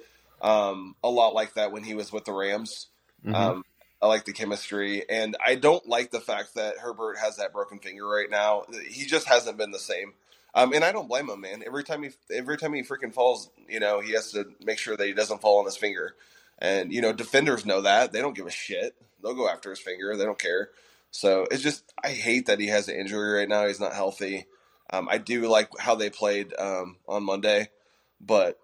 um, 0.40 0.96
a 1.02 1.08
lot 1.08 1.34
like 1.34 1.54
that 1.54 1.72
when 1.72 1.84
he 1.84 1.94
was 1.94 2.12
with 2.12 2.24
the 2.24 2.32
Rams. 2.32 2.88
Mm-hmm. 3.24 3.34
Um, 3.34 3.64
I 4.02 4.06
like 4.06 4.24
the 4.24 4.32
chemistry, 4.32 5.08
and 5.08 5.36
I 5.44 5.54
don't 5.54 5.88
like 5.88 6.10
the 6.10 6.20
fact 6.20 6.56
that 6.56 6.78
Herbert 6.78 7.16
has 7.18 7.36
that 7.36 7.52
broken 7.52 7.78
finger 7.78 8.06
right 8.06 8.28
now. 8.28 8.64
He 8.88 9.06
just 9.06 9.26
hasn't 9.26 9.56
been 9.56 9.70
the 9.70 9.78
same, 9.78 10.12
um, 10.54 10.72
and 10.72 10.84
I 10.84 10.92
don't 10.92 11.08
blame 11.08 11.30
him, 11.30 11.40
man. 11.40 11.62
Every 11.66 11.84
time 11.84 12.02
he 12.02 12.10
every 12.30 12.58
time 12.58 12.74
he 12.74 12.82
freaking 12.82 13.14
falls, 13.14 13.50
you 13.68 13.80
know, 13.80 14.00
he 14.00 14.12
has 14.12 14.32
to 14.32 14.46
make 14.62 14.78
sure 14.78 14.96
that 14.96 15.06
he 15.06 15.14
doesn't 15.14 15.40
fall 15.40 15.58
on 15.58 15.64
his 15.64 15.76
finger. 15.76 16.14
And 16.58 16.92
you 16.92 17.00
know, 17.00 17.12
defenders 17.12 17.64
know 17.64 17.80
that 17.80 18.12
they 18.12 18.20
don't 18.20 18.36
give 18.36 18.46
a 18.46 18.50
shit. 18.50 18.94
They'll 19.24 19.34
go 19.34 19.48
after 19.48 19.70
his 19.70 19.80
finger. 19.80 20.16
They 20.16 20.24
don't 20.24 20.38
care. 20.38 20.70
So 21.10 21.46
it's 21.50 21.62
just 21.62 21.84
I 22.02 22.10
hate 22.10 22.46
that 22.46 22.60
he 22.60 22.66
has 22.68 22.88
an 22.88 22.96
injury 22.96 23.38
right 23.38 23.48
now. 23.48 23.66
He's 23.66 23.80
not 23.80 23.94
healthy. 23.94 24.46
Um, 24.92 25.08
I 25.10 25.18
do 25.18 25.48
like 25.48 25.70
how 25.78 25.94
they 25.94 26.10
played 26.10 26.52
um, 26.58 26.96
on 27.08 27.24
Monday, 27.24 27.70
but 28.20 28.58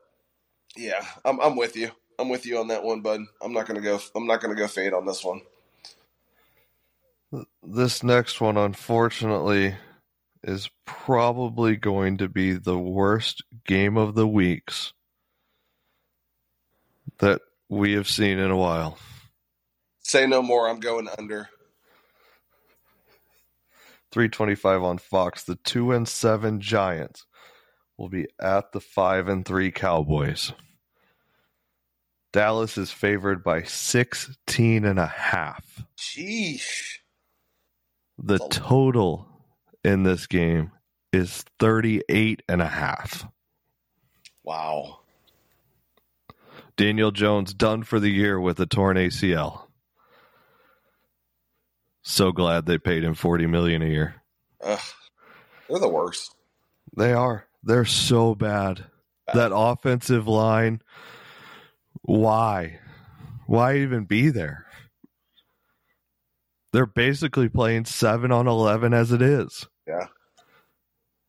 yeah, 0.76 1.04
I'm, 1.24 1.40
I'm 1.40 1.56
with 1.56 1.76
you. 1.76 1.90
I'm 2.18 2.28
with 2.28 2.44
you 2.44 2.58
on 2.58 2.68
that 2.68 2.84
one, 2.84 3.00
bud. 3.00 3.22
I'm 3.40 3.52
not 3.52 3.66
gonna 3.66 3.80
go. 3.80 3.98
I'm 4.14 4.26
not 4.26 4.42
gonna 4.42 4.54
go 4.54 4.66
fade 4.66 4.92
on 4.92 5.06
this 5.06 5.24
one. 5.24 5.40
This 7.62 8.02
next 8.02 8.40
one, 8.40 8.56
unfortunately, 8.56 9.76
is 10.42 10.68
probably 10.84 11.76
going 11.76 12.18
to 12.18 12.28
be 12.28 12.52
the 12.52 12.78
worst 12.78 13.42
game 13.64 13.96
of 13.96 14.14
the 14.14 14.26
weeks 14.26 14.92
that 17.18 17.40
we 17.68 17.92
have 17.92 18.08
seen 18.08 18.38
in 18.38 18.50
a 18.50 18.56
while. 18.56 18.98
Say 20.10 20.26
no 20.26 20.42
more. 20.42 20.68
I'm 20.68 20.80
going 20.80 21.08
under. 21.18 21.48
325 24.10 24.82
on 24.82 24.98
Fox. 24.98 25.44
The 25.44 25.54
2 25.54 25.92
and 25.92 26.08
7 26.08 26.60
Giants 26.60 27.26
will 27.96 28.08
be 28.08 28.26
at 28.40 28.72
the 28.72 28.80
5 28.80 29.28
and 29.28 29.46
3 29.46 29.70
Cowboys. 29.70 30.52
Dallas 32.32 32.76
is 32.76 32.90
favored 32.90 33.44
by 33.44 33.62
16 33.62 34.84
and 34.84 34.98
a 34.98 35.06
half. 35.06 35.84
Sheesh. 35.96 36.96
The 38.18 38.38
That's 38.38 38.40
a 38.40 38.42
lot. 38.42 38.50
total 38.50 39.28
in 39.84 40.02
this 40.02 40.26
game 40.26 40.72
is 41.12 41.44
38 41.60 42.42
and 42.48 42.60
a 42.60 42.66
half. 42.66 43.28
Wow. 44.42 45.02
Daniel 46.76 47.12
Jones 47.12 47.54
done 47.54 47.84
for 47.84 48.00
the 48.00 48.10
year 48.10 48.40
with 48.40 48.58
a 48.58 48.66
torn 48.66 48.96
ACL. 48.96 49.69
So 52.10 52.32
glad 52.32 52.66
they 52.66 52.76
paid 52.76 53.04
him 53.04 53.14
40 53.14 53.46
million 53.46 53.82
a 53.82 53.86
year. 53.86 54.16
Ugh. 54.62 54.80
They're 55.68 55.78
the 55.78 55.88
worst. 55.88 56.34
They 56.96 57.12
are. 57.12 57.46
They're 57.62 57.84
so 57.84 58.34
bad. 58.34 58.84
Bad. 59.28 59.36
That 59.36 59.54
offensive 59.54 60.26
line, 60.26 60.82
why? 62.02 62.80
Why 63.46 63.76
even 63.76 64.06
be 64.06 64.28
there? 64.28 64.66
They're 66.72 66.84
basically 66.84 67.48
playing 67.48 67.84
7 67.84 68.32
on 68.32 68.48
11 68.48 68.92
as 68.92 69.12
it 69.12 69.22
is. 69.22 69.68
Yeah. 69.86 70.08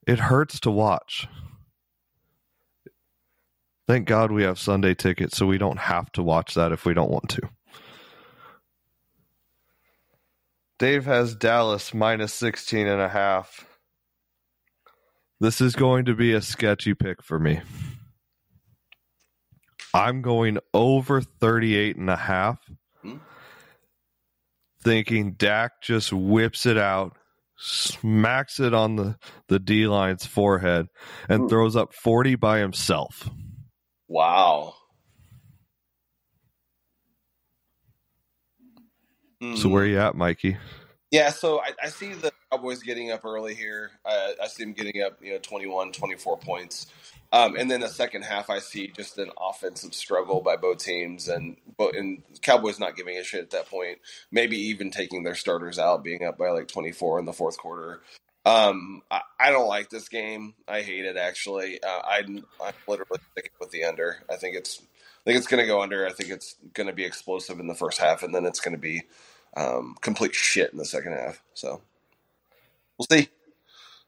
It 0.07 0.17
hurts 0.17 0.59
to 0.61 0.71
watch. 0.71 1.27
Thank 3.87 4.07
God 4.07 4.31
we 4.31 4.43
have 4.43 4.57
Sunday 4.57 4.95
tickets 4.95 5.37
so 5.37 5.45
we 5.45 5.59
don't 5.59 5.79
have 5.79 6.11
to 6.13 6.23
watch 6.23 6.55
that 6.55 6.71
if 6.71 6.85
we 6.85 6.95
don't 6.95 7.11
want 7.11 7.29
to. 7.29 7.41
Dave 10.81 11.05
has 11.05 11.35
Dallas 11.35 11.93
minus 11.93 12.33
16 12.33 12.87
and 12.87 12.99
a 12.99 13.07
half. 13.07 13.67
This 15.39 15.61
is 15.61 15.75
going 15.75 16.05
to 16.05 16.15
be 16.15 16.33
a 16.33 16.41
sketchy 16.41 16.95
pick 16.95 17.21
for 17.21 17.37
me. 17.37 17.61
I'm 19.93 20.23
going 20.23 20.57
over 20.73 21.21
38 21.21 21.97
and 21.97 22.09
a 22.09 22.15
half. 22.15 22.57
Hmm. 23.03 23.17
Thinking 24.83 25.33
Dak 25.33 25.83
just 25.83 26.11
whips 26.11 26.65
it 26.65 26.79
out, 26.79 27.15
smacks 27.59 28.59
it 28.59 28.73
on 28.73 28.95
the, 28.95 29.17
the 29.49 29.59
D 29.59 29.85
line's 29.85 30.25
forehead, 30.25 30.87
and 31.29 31.43
Hmm. 31.43 31.47
throws 31.47 31.75
up 31.75 31.93
40 31.93 32.33
by 32.37 32.57
himself. 32.57 33.29
Wow. 34.07 34.73
So 39.55 39.69
Hmm. 39.69 39.69
where 39.69 39.85
you 39.85 39.99
at, 39.99 40.15
Mikey? 40.15 40.57
Yeah, 41.11 41.31
so 41.31 41.61
I, 41.61 41.71
I 41.83 41.89
see 41.89 42.13
the 42.13 42.31
Cowboys 42.51 42.83
getting 42.83 43.11
up 43.11 43.25
early 43.25 43.55
here. 43.55 43.91
I, 44.05 44.35
I 44.43 44.47
see 44.47 44.63
them 44.63 44.73
getting 44.75 45.01
up, 45.03 45.19
you 45.23 45.33
know, 45.33 45.39
21, 45.39 45.93
24 45.93 46.37
points. 46.39 46.87
Um, 47.31 47.55
and 47.57 47.69
then 47.71 47.81
the 47.81 47.89
second 47.89 48.23
half, 48.23 48.49
I 48.49 48.59
see 48.59 48.87
just 48.89 49.17
an 49.17 49.31
offensive 49.39 49.93
struggle 49.95 50.41
by 50.41 50.55
both 50.57 50.79
teams, 50.79 51.27
and 51.29 51.57
and 51.79 52.23
Cowboys 52.41 52.79
not 52.79 52.95
giving 52.97 53.17
a 53.17 53.23
shit 53.23 53.41
at 53.41 53.51
that 53.51 53.69
point. 53.69 53.99
Maybe 54.31 54.57
even 54.57 54.91
taking 54.91 55.23
their 55.23 55.35
starters 55.35 55.79
out, 55.79 56.03
being 56.03 56.23
up 56.25 56.37
by 56.37 56.49
like 56.51 56.69
24 56.69 57.19
in 57.19 57.25
the 57.25 57.33
fourth 57.33 57.57
quarter. 57.57 58.01
Um, 58.45 59.03
I, 59.11 59.21
I 59.39 59.51
don't 59.51 59.67
like 59.67 59.89
this 59.91 60.09
game. 60.09 60.55
I 60.67 60.81
hate 60.81 61.05
it 61.05 61.17
actually. 61.17 61.83
Uh, 61.83 62.01
I'm, 62.07 62.45
I'm 62.63 62.73
literally 62.87 63.19
sticking 63.33 63.51
with 63.59 63.71
the 63.71 63.83
under. 63.85 64.23
I 64.31 64.37
think 64.37 64.55
it's 64.57 64.81
I 64.81 65.23
think 65.25 65.37
it's 65.37 65.47
going 65.47 65.61
to 65.61 65.67
go 65.67 65.81
under. 65.83 66.07
I 66.07 66.13
think 66.13 66.31
it's 66.31 66.55
going 66.73 66.87
to 66.87 66.93
be 66.93 67.05
explosive 67.05 67.59
in 67.59 67.67
the 67.67 67.75
first 67.75 67.99
half, 67.99 68.23
and 68.23 68.33
then 68.35 68.45
it's 68.45 68.61
going 68.61 68.75
to 68.75 68.81
be 68.81 69.03
um, 69.55 69.95
complete 70.01 70.35
shit 70.35 70.71
in 70.71 70.77
the 70.77 70.85
second 70.85 71.13
half. 71.13 71.41
So 71.53 71.81
we'll 72.97 73.07
see. 73.09 73.29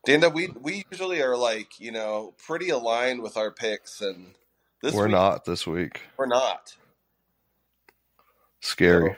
Danda, 0.07 0.33
we 0.33 0.49
we 0.59 0.85
usually 0.91 1.21
are 1.21 1.37
like 1.37 1.79
you 1.79 1.91
know 1.91 2.33
pretty 2.45 2.69
aligned 2.69 3.21
with 3.21 3.37
our 3.37 3.51
picks, 3.51 4.01
and 4.01 4.33
this 4.81 4.93
we're 4.93 5.05
week, 5.05 5.11
not 5.13 5.45
this 5.45 5.65
week. 5.65 6.01
We're 6.17 6.25
not. 6.25 6.75
Scary. 8.61 9.15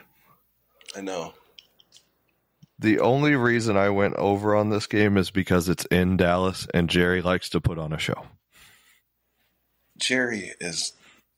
I 0.96 1.00
know. 1.00 1.34
The 2.78 3.00
only 3.00 3.34
reason 3.36 3.76
I 3.76 3.88
went 3.88 4.16
over 4.16 4.54
on 4.54 4.68
this 4.68 4.86
game 4.86 5.16
is 5.16 5.30
because 5.30 5.68
it's 5.68 5.86
in 5.86 6.16
Dallas 6.16 6.66
and 6.74 6.90
Jerry 6.90 7.22
likes 7.22 7.48
to 7.50 7.60
put 7.60 7.78
on 7.78 7.92
a 7.92 7.98
show. 7.98 8.26
Jerry 9.98 10.52
is 10.60 10.92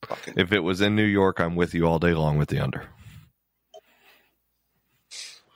fucking. 0.05 0.35
If 0.37 0.53
it 0.53 0.61
was 0.61 0.81
in 0.81 0.97
New 0.97 1.05
York, 1.05 1.39
I'm 1.41 1.55
with 1.55 1.75
you 1.75 1.87
all 1.87 2.01
day 2.01 2.13
long 2.13 2.39
with 2.39 2.49
the 2.49 2.59
under. 2.59 2.89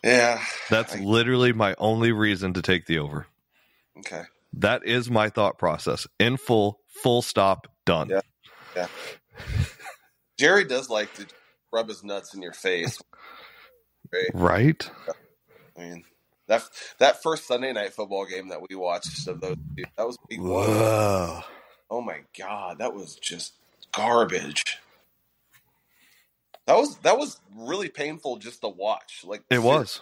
Yeah. 0.04 0.42
That's 0.70 0.94
I- 0.94 1.00
literally 1.00 1.52
my 1.52 1.74
only 1.78 2.12
reason 2.12 2.54
to 2.54 2.62
take 2.62 2.86
the 2.86 2.98
over. 2.98 3.26
okay. 3.98 4.22
That 4.54 4.84
is 4.84 5.10
my 5.10 5.30
thought 5.30 5.58
process. 5.58 6.06
In 6.18 6.36
full, 6.36 6.80
full 7.02 7.22
stop, 7.22 7.68
done. 7.86 8.10
Yeah. 8.76 8.86
Jerry 10.38 10.64
does 10.64 10.90
like 10.90 11.12
to 11.14 11.26
rub 11.72 11.88
his 11.88 12.04
nuts 12.04 12.34
in 12.34 12.42
your 12.42 12.52
face. 12.52 13.00
Right? 14.12 14.30
Right? 14.34 14.90
I 15.78 15.80
mean 15.80 16.04
that 16.48 16.64
that 16.98 17.22
first 17.22 17.46
Sunday 17.46 17.72
night 17.72 17.94
football 17.94 18.26
game 18.26 18.48
that 18.48 18.60
we 18.68 18.76
watched 18.76 19.26
of 19.26 19.40
those 19.40 19.56
that 19.96 20.06
was 20.06 20.18
week. 20.28 20.40
Whoa. 20.40 21.40
Oh 21.90 22.00
my 22.02 22.20
god, 22.38 22.78
that 22.78 22.92
was 22.94 23.14
just 23.14 23.54
garbage. 23.92 24.78
That 26.66 26.76
was 26.76 26.96
that 26.98 27.18
was 27.18 27.40
really 27.56 27.88
painful 27.88 28.36
just 28.36 28.60
to 28.62 28.68
watch. 28.68 29.24
Like 29.24 29.42
It 29.50 29.58
was. 29.62 30.00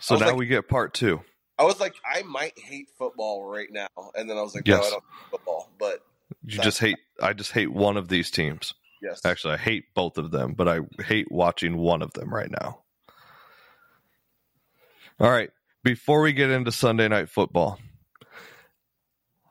So 0.00 0.14
was 0.14 0.20
now 0.20 0.28
like- 0.28 0.36
we 0.36 0.46
get 0.46 0.68
part 0.68 0.94
two. 0.94 1.20
I 1.58 1.64
was 1.64 1.78
like, 1.78 1.94
I 2.10 2.22
might 2.22 2.58
hate 2.58 2.88
football 2.96 3.44
right 3.44 3.68
now, 3.70 3.88
and 4.14 4.30
then 4.30 4.38
I 4.38 4.40
was 4.40 4.54
like, 4.54 4.66
no, 4.66 4.76
Yes. 4.76 4.86
I 4.86 4.90
don't 4.90 5.04
hate 5.04 5.30
football. 5.30 5.70
But 5.78 6.00
You 6.44 6.58
just 6.58 6.78
hate 6.78 6.96
I 7.22 7.34
just 7.34 7.52
hate 7.52 7.70
one 7.70 7.96
of 7.98 8.08
these 8.08 8.30
teams. 8.30 8.72
yes, 9.02 9.20
Actually, 9.24 9.54
I 9.54 9.58
hate 9.58 9.84
both 9.94 10.16
of 10.16 10.30
them, 10.30 10.54
but 10.54 10.68
I 10.68 10.80
hate 11.04 11.30
watching 11.30 11.76
one 11.76 12.00
of 12.02 12.12
them 12.14 12.32
right 12.32 12.50
now. 12.50 12.80
All 15.20 15.30
right. 15.30 15.50
Before 15.84 16.22
we 16.22 16.32
get 16.32 16.50
into 16.50 16.72
Sunday 16.72 17.08
night 17.08 17.28
football, 17.28 17.78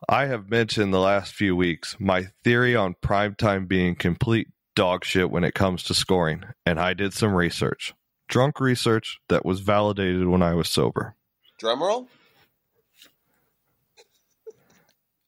I 0.08 0.26
have 0.26 0.50
mentioned 0.50 0.92
the 0.94 1.00
last 1.00 1.34
few 1.34 1.56
weeks 1.56 1.96
my 2.00 2.28
theory 2.44 2.76
on 2.76 2.96
primetime 3.04 3.68
being 3.68 3.96
complete 3.96 4.48
dog 4.76 5.06
shit 5.06 5.30
when 5.30 5.44
it 5.44 5.54
comes 5.54 5.84
to 5.84 5.94
scoring, 5.94 6.44
and 6.66 6.80
I 6.80 6.94
did 6.94 7.14
some 7.14 7.34
research. 7.34 7.94
Drunk 8.28 8.60
research 8.60 9.20
that 9.28 9.46
was 9.46 9.60
validated 9.60 10.28
when 10.28 10.42
I 10.42 10.54
was 10.54 10.70
sober. 10.70 11.16
Drumroll? 11.62 12.08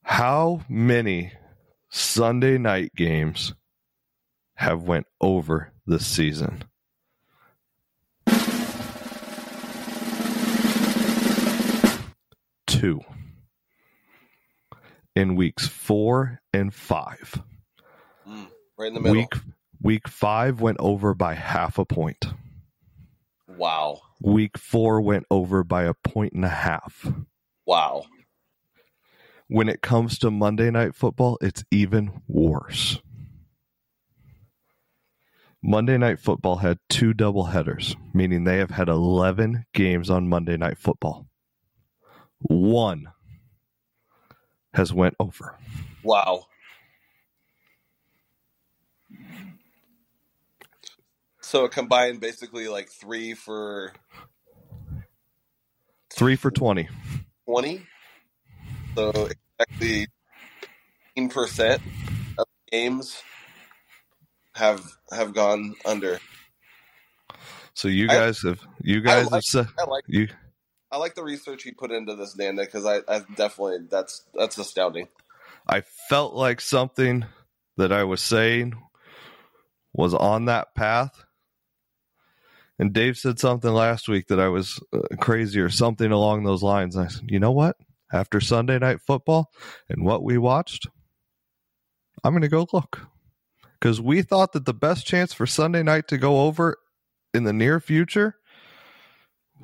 How 0.03 0.61
many 0.69 1.33
Sunday 1.89 2.57
night 2.57 2.93
games 2.95 3.53
have 4.55 4.83
went 4.83 5.07
over 5.19 5.71
this 5.85 6.05
season? 6.05 6.63
Two. 12.67 13.01
In 15.15 15.35
weeks 15.35 15.67
four 15.67 16.39
and 16.53 16.73
five. 16.73 17.41
Right 18.81 18.87
in 18.87 18.95
the 18.95 18.99
middle. 18.99 19.15
Week 19.15 19.33
week 19.79 20.07
five 20.07 20.59
went 20.59 20.77
over 20.79 21.13
by 21.13 21.35
half 21.35 21.77
a 21.77 21.85
point. 21.85 22.25
Wow, 23.47 24.01
Week 24.19 24.57
four 24.57 25.01
went 25.01 25.27
over 25.29 25.63
by 25.63 25.83
a 25.83 25.93
point 25.93 26.33
and 26.33 26.43
a 26.43 26.49
half. 26.49 27.05
wow. 27.67 28.05
when 29.47 29.69
it 29.69 29.83
comes 29.83 30.17
to 30.17 30.31
Monday 30.31 30.71
Night 30.71 30.95
Football, 30.95 31.37
it's 31.41 31.63
even 31.69 32.23
worse. 32.27 32.99
Monday 35.61 35.99
Night 35.99 36.17
Football 36.17 36.55
had 36.55 36.79
two 36.89 37.13
double 37.13 37.45
headers, 37.45 37.95
meaning 38.15 38.45
they 38.45 38.57
have 38.57 38.71
had 38.71 38.89
11 38.89 39.65
games 39.75 40.09
on 40.09 40.27
Monday 40.27 40.57
Night 40.57 40.79
Football. 40.79 41.27
One 42.39 43.09
has 44.73 44.91
went 44.91 45.13
over. 45.19 45.55
Wow. 46.03 46.47
So 51.51 51.65
it 51.65 51.71
combined 51.73 52.21
basically 52.21 52.69
like 52.69 52.89
three 52.89 53.33
for 53.33 53.91
3 56.13 56.37
for 56.37 56.49
20. 56.49 56.87
20. 57.45 57.85
So 58.95 59.27
exactly 59.59 60.07
15% 61.17 61.81
of 62.37 62.45
games 62.71 63.21
have 64.55 64.81
have 65.11 65.33
gone 65.33 65.75
under. 65.83 66.19
So 67.73 67.89
you 67.89 68.05
I- 68.09 68.13
guys 68.13 68.43
have 68.43 68.61
you 68.81 69.01
guys 69.01 69.25
like- 69.25 69.33
have 69.33 69.43
said 69.43 69.67
I 69.77 69.83
like 69.83 70.05
you 70.07 70.29
I 70.89 70.95
like 70.99 71.15
the 71.15 71.23
research 71.23 71.65
you 71.65 71.73
put 71.77 71.91
into 71.91 72.15
this, 72.15 72.33
Nanda, 72.37 72.63
because 72.63 72.85
I, 72.85 72.99
I 73.13 73.25
definitely 73.35 73.87
that's 73.89 74.23
that's 74.33 74.57
astounding. 74.57 75.09
I 75.67 75.81
felt 75.81 76.33
like 76.33 76.61
something 76.61 77.25
that 77.75 77.91
I 77.91 78.05
was 78.05 78.21
saying 78.21 78.81
was 79.91 80.13
on 80.13 80.45
that 80.45 80.73
path. 80.75 81.25
And 82.81 82.91
Dave 82.93 83.15
said 83.15 83.37
something 83.37 83.71
last 83.71 84.09
week 84.09 84.27
that 84.27 84.39
I 84.39 84.47
was 84.47 84.79
uh, 84.91 85.01
crazy 85.19 85.59
or 85.59 85.69
something 85.69 86.11
along 86.11 86.43
those 86.43 86.63
lines. 86.63 86.97
I 86.97 87.07
said, 87.07 87.29
you 87.29 87.39
know 87.39 87.51
what? 87.51 87.77
After 88.11 88.41
Sunday 88.41 88.79
night 88.79 88.99
football 88.99 89.51
and 89.87 90.03
what 90.03 90.23
we 90.23 90.39
watched, 90.39 90.87
I'm 92.23 92.33
going 92.33 92.41
to 92.41 92.47
go 92.47 92.65
look. 92.73 93.07
because 93.81 93.99
we 93.99 94.21
thought 94.21 94.53
that 94.53 94.65
the 94.65 94.73
best 94.73 95.05
chance 95.05 95.33
for 95.33 95.47
Sunday 95.47 95.83
night 95.83 96.07
to 96.09 96.17
go 96.17 96.41
over 96.41 96.77
in 97.33 97.43
the 97.43 97.53
near 97.53 97.79
future 97.79 98.35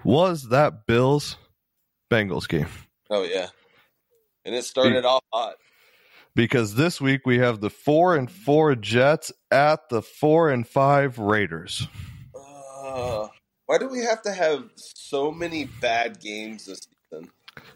was 0.03 0.49
that 0.49 0.85
Bills 0.87 1.37
Bengals 2.11 2.47
game. 2.47 2.67
Oh 3.09 3.23
yeah, 3.23 3.47
and 4.43 4.55
it 4.55 4.63
started 4.63 5.05
off 5.05 5.23
hot 5.31 5.55
because 6.35 6.75
this 6.75 6.99
week 6.99 7.21
we 7.25 7.37
have 7.39 7.61
the 7.61 7.69
four 7.69 8.15
and 8.15 8.29
four 8.29 8.75
Jets 8.75 9.31
at 9.51 9.89
the 9.89 10.01
four 10.01 10.49
and 10.49 10.67
five 10.67 11.19
Raiders. 11.19 11.87
Uh, 12.87 13.27
why 13.65 13.77
do 13.77 13.89
we 13.89 13.99
have 13.99 14.21
to 14.21 14.31
have 14.31 14.69
so 14.75 15.29
many 15.29 15.65
bad 15.65 16.21
games 16.21 16.65
this 16.65 16.87
season? 17.11 17.29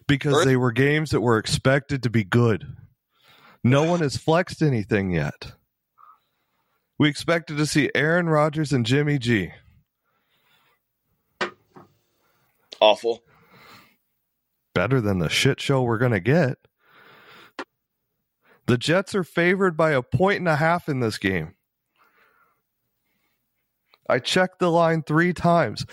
Because 0.08 0.46
they 0.46 0.56
were 0.56 0.72
games 0.72 1.10
that 1.10 1.20
were 1.20 1.38
expected 1.38 2.04
to 2.04 2.10
be 2.10 2.24
good. 2.24 2.66
No 3.64 3.84
one 3.84 4.00
has 4.00 4.16
flexed 4.16 4.62
anything 4.62 5.12
yet. 5.12 5.52
We 6.98 7.10
expected 7.10 7.58
to 7.58 7.66
see 7.66 7.92
Aaron 7.94 8.30
Rodgers 8.30 8.72
and 8.72 8.86
Jimmy 8.86 9.18
G. 9.20 9.52
Awful. 12.80 13.22
Better 14.74 15.02
than 15.02 15.20
the 15.20 15.30
shit 15.30 15.60
show 15.60 15.82
we're 15.82 15.98
going 15.98 16.12
to 16.12 16.20
get. 16.22 16.58
The 18.68 18.78
Jets 18.78 19.14
are 19.14 19.24
favored 19.24 19.76
by 19.76 19.92
a 19.92 20.02
point 20.02 20.40
and 20.40 20.48
a 20.48 20.56
half 20.56 20.88
in 20.88 21.02
this 21.02 21.18
game. 21.18 21.56
I 24.10 24.20
checked 24.20 24.60
the 24.60 24.72
line 24.72 25.04
three 25.04 25.34
times. 25.34 25.86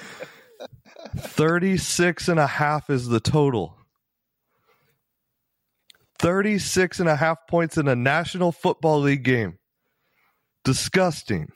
36 1.17 2.29
and 2.29 2.41
a 2.41 2.47
half 2.47 2.91
is 2.91 3.09
the 3.09 3.21
total. 3.21 3.77
36 6.19 7.01
and 7.01 7.09
a 7.09 7.17
half 7.17 7.47
points 7.47 7.77
in 7.79 7.87
a 7.87 7.95
National 7.95 8.51
Football 8.51 9.01
League 9.01 9.23
game. 9.23 9.59
Disgusting. 10.65 11.51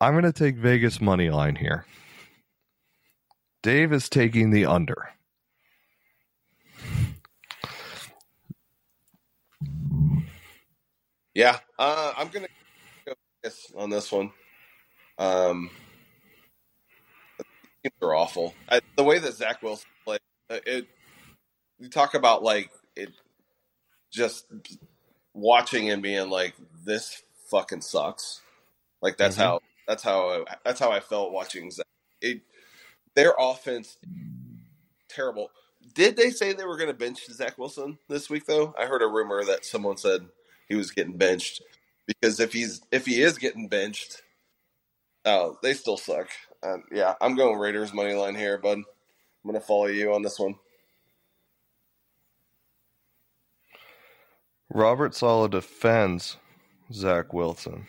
I'm 0.00 0.12
going 0.12 0.24
to 0.24 0.32
take 0.32 0.56
Vegas 0.56 1.00
money 1.00 1.30
line 1.30 1.56
here. 1.56 1.84
Dave 3.62 3.92
is 3.92 4.08
taking 4.08 4.50
the 4.50 4.64
under. 4.64 5.10
Yeah, 11.34 11.58
uh, 11.78 12.12
I'm 12.16 12.28
gonna 12.28 12.48
go 13.42 13.50
on 13.76 13.90
this 13.90 14.10
one. 14.10 14.32
Um, 15.18 15.70
are 18.02 18.14
awful. 18.14 18.54
I, 18.68 18.80
the 18.96 19.04
way 19.04 19.18
that 19.18 19.34
Zach 19.34 19.62
Wilson 19.62 19.88
played, 20.04 20.20
uh, 20.48 20.58
it. 20.66 20.88
You 21.78 21.88
talk 21.88 22.14
about 22.14 22.42
like 22.42 22.70
it, 22.94 23.10
just 24.10 24.46
watching 25.32 25.90
and 25.90 26.02
being 26.02 26.28
like, 26.28 26.54
"This 26.84 27.22
fucking 27.50 27.80
sucks." 27.80 28.40
Like 29.00 29.16
that's 29.16 29.36
mm-hmm. 29.36 29.44
how 29.44 29.60
that's 29.86 30.02
how 30.02 30.44
that's 30.64 30.80
how 30.80 30.90
I 30.90 31.00
felt 31.00 31.32
watching 31.32 31.70
Zach. 31.70 31.86
It, 32.20 32.42
their 33.14 33.34
offense 33.38 33.96
terrible. 35.08 35.50
Did 35.94 36.16
they 36.16 36.30
say 36.30 36.52
they 36.52 36.64
were 36.64 36.76
going 36.76 36.90
to 36.90 36.94
bench 36.94 37.26
Zach 37.26 37.58
Wilson 37.58 37.98
this 38.08 38.30
week? 38.30 38.46
Though 38.46 38.74
I 38.78 38.86
heard 38.86 39.02
a 39.02 39.08
rumor 39.08 39.44
that 39.44 39.64
someone 39.64 39.96
said 39.96 40.26
he 40.68 40.76
was 40.76 40.90
getting 40.90 41.16
benched 41.16 41.62
because 42.10 42.40
if 42.40 42.52
he's 42.52 42.82
if 42.90 43.06
he 43.06 43.22
is 43.22 43.38
getting 43.38 43.68
benched, 43.68 44.22
oh, 45.24 45.56
they 45.62 45.74
still 45.74 45.96
suck. 45.96 46.28
Um, 46.62 46.84
yeah, 46.90 47.14
I'm 47.20 47.36
going 47.36 47.58
Raiders 47.58 47.94
money 47.94 48.14
line 48.14 48.34
here, 48.34 48.58
bud. 48.58 48.78
I'm 48.78 49.50
going 49.50 49.54
to 49.60 49.66
follow 49.66 49.86
you 49.86 50.12
on 50.12 50.22
this 50.22 50.38
one. 50.38 50.56
Robert 54.68 55.14
Saleh 55.14 55.50
defends 55.50 56.36
Zach 56.92 57.32
Wilson. 57.32 57.86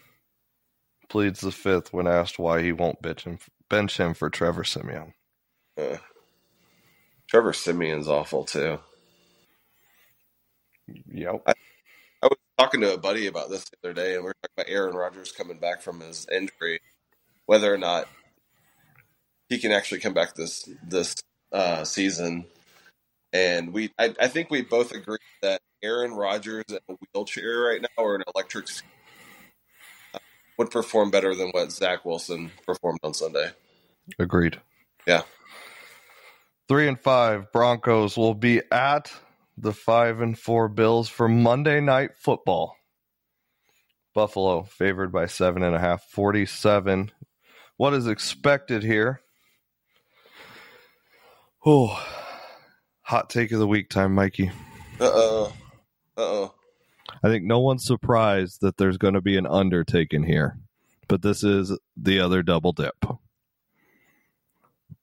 Pleads 1.09 1.41
the 1.41 1.51
fifth 1.51 1.91
when 1.91 2.07
asked 2.07 2.39
why 2.39 2.61
he 2.61 2.71
won't 2.71 3.01
bench 3.01 3.25
him, 3.25 3.39
bench 3.69 3.99
him 3.99 4.13
for 4.13 4.29
Trevor 4.29 4.63
Siemian. 4.63 5.13
Uh, 5.77 5.97
Trevor 7.27 7.53
Siemian's 7.53 8.07
awful 8.07 8.45
too. 8.45 8.79
Yep. 11.11 11.41
I, 11.47 11.53
talking 12.61 12.81
to 12.81 12.93
a 12.93 12.97
buddy 12.97 13.25
about 13.25 13.49
this 13.49 13.65
the 13.65 13.89
other 13.89 13.93
day, 13.93 14.13
and 14.13 14.23
we 14.23 14.29
are 14.29 14.35
talking 14.43 14.53
about 14.57 14.69
Aaron 14.69 14.95
Rodgers 14.95 15.31
coming 15.31 15.57
back 15.57 15.81
from 15.81 15.99
his 15.99 16.27
injury, 16.31 16.79
whether 17.47 17.73
or 17.73 17.77
not 17.77 18.07
he 19.49 19.57
can 19.57 19.71
actually 19.71 19.99
come 19.99 20.13
back 20.13 20.35
this 20.35 20.69
this 20.87 21.15
uh, 21.51 21.83
season. 21.83 22.45
And 23.33 23.73
we, 23.73 23.91
I, 23.97 24.13
I, 24.19 24.27
think 24.27 24.51
we 24.51 24.61
both 24.61 24.91
agree 24.91 25.17
that 25.41 25.61
Aaron 25.81 26.11
Rodgers 26.11 26.65
in 26.69 26.79
a 26.89 26.95
wheelchair 27.13 27.61
right 27.61 27.81
now 27.81 27.87
or 28.03 28.15
an 28.15 28.23
electric 28.35 28.67
uh, 30.13 30.19
would 30.57 30.69
perform 30.69 31.11
better 31.11 31.33
than 31.33 31.49
what 31.51 31.71
Zach 31.71 32.03
Wilson 32.03 32.51
performed 32.65 32.99
on 33.03 33.13
Sunday. 33.13 33.51
Agreed. 34.19 34.59
Yeah. 35.07 35.21
Three 36.67 36.89
and 36.89 36.99
five 36.99 37.51
Broncos 37.53 38.17
will 38.17 38.35
be 38.35 38.61
at 38.69 39.11
the 39.57 39.73
five 39.73 40.21
and 40.21 40.37
four 40.37 40.67
Bills 40.67 41.09
for 41.09 41.27
Monday 41.27 41.81
night 41.81 42.11
football. 42.17 42.75
Buffalo 44.13 44.63
favored 44.63 45.11
by 45.11 45.25
seven 45.25 45.63
and 45.63 45.75
a 45.75 45.79
half, 45.79 46.03
47. 46.03 47.11
What 47.77 47.93
is 47.93 48.07
expected 48.07 48.83
here? 48.83 49.21
Oh, 51.65 52.03
hot 53.01 53.29
take 53.29 53.51
of 53.51 53.59
the 53.59 53.67
week 53.67 53.89
time, 53.89 54.15
Mikey. 54.15 54.49
Uh 54.99 55.11
oh. 55.11 55.53
Uh 56.17 56.21
oh. 56.21 56.55
I 57.23 57.29
think 57.29 57.45
no 57.45 57.59
one's 57.59 57.85
surprised 57.85 58.61
that 58.61 58.77
there's 58.77 58.97
going 58.97 59.13
to 59.13 59.21
be 59.21 59.37
an 59.37 59.45
undertaking 59.45 60.23
here, 60.23 60.57
but 61.07 61.21
this 61.21 61.43
is 61.43 61.77
the 61.95 62.19
other 62.19 62.41
double 62.41 62.71
dip. 62.71 62.95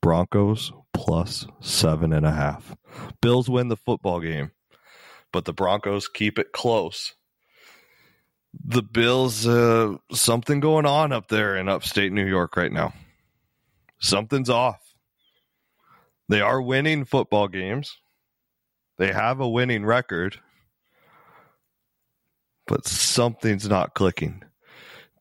Broncos 0.01 0.73
plus 0.93 1.47
seven 1.61 2.13
and 2.13 2.27
a 2.27 2.33
half. 2.33 2.77
Bills 3.21 3.49
win 3.49 3.69
the 3.69 3.77
football 3.77 4.21
game, 4.21 4.51
but 5.33 5.45
the 5.45 5.53
Broncos 5.53 6.09
keep 6.09 6.39
it 6.39 6.53
close. 6.53 7.15
The 8.65 8.83
Bills, 8.83 9.47
uh, 9.47 9.97
something 10.13 10.61
going 10.61 10.87
on 10.87 11.13
up 11.13 11.29
there 11.29 11.57
in 11.57 11.69
upstate 11.69 12.13
New 12.13 12.27
York 12.27 12.57
right 12.57 12.73
now. 12.73 12.95
Something's 14.01 14.51
off. 14.51 14.81
They 16.29 16.41
are 16.41 16.61
winning 16.61 17.05
football 17.05 17.49
games. 17.49 17.97
They 18.99 19.13
have 19.13 19.41
a 19.41 19.49
winning 19.49 19.85
record, 19.85 20.41
but 22.67 22.87
something's 22.87 23.69
not 23.69 23.95
clicking. 23.95 24.43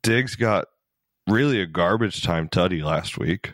Diggs 0.03 0.35
got 0.35 0.67
really 1.27 1.61
a 1.61 1.67
garbage 1.67 2.23
time 2.23 2.49
tutty 2.49 2.83
last 2.83 3.17
week. 3.17 3.53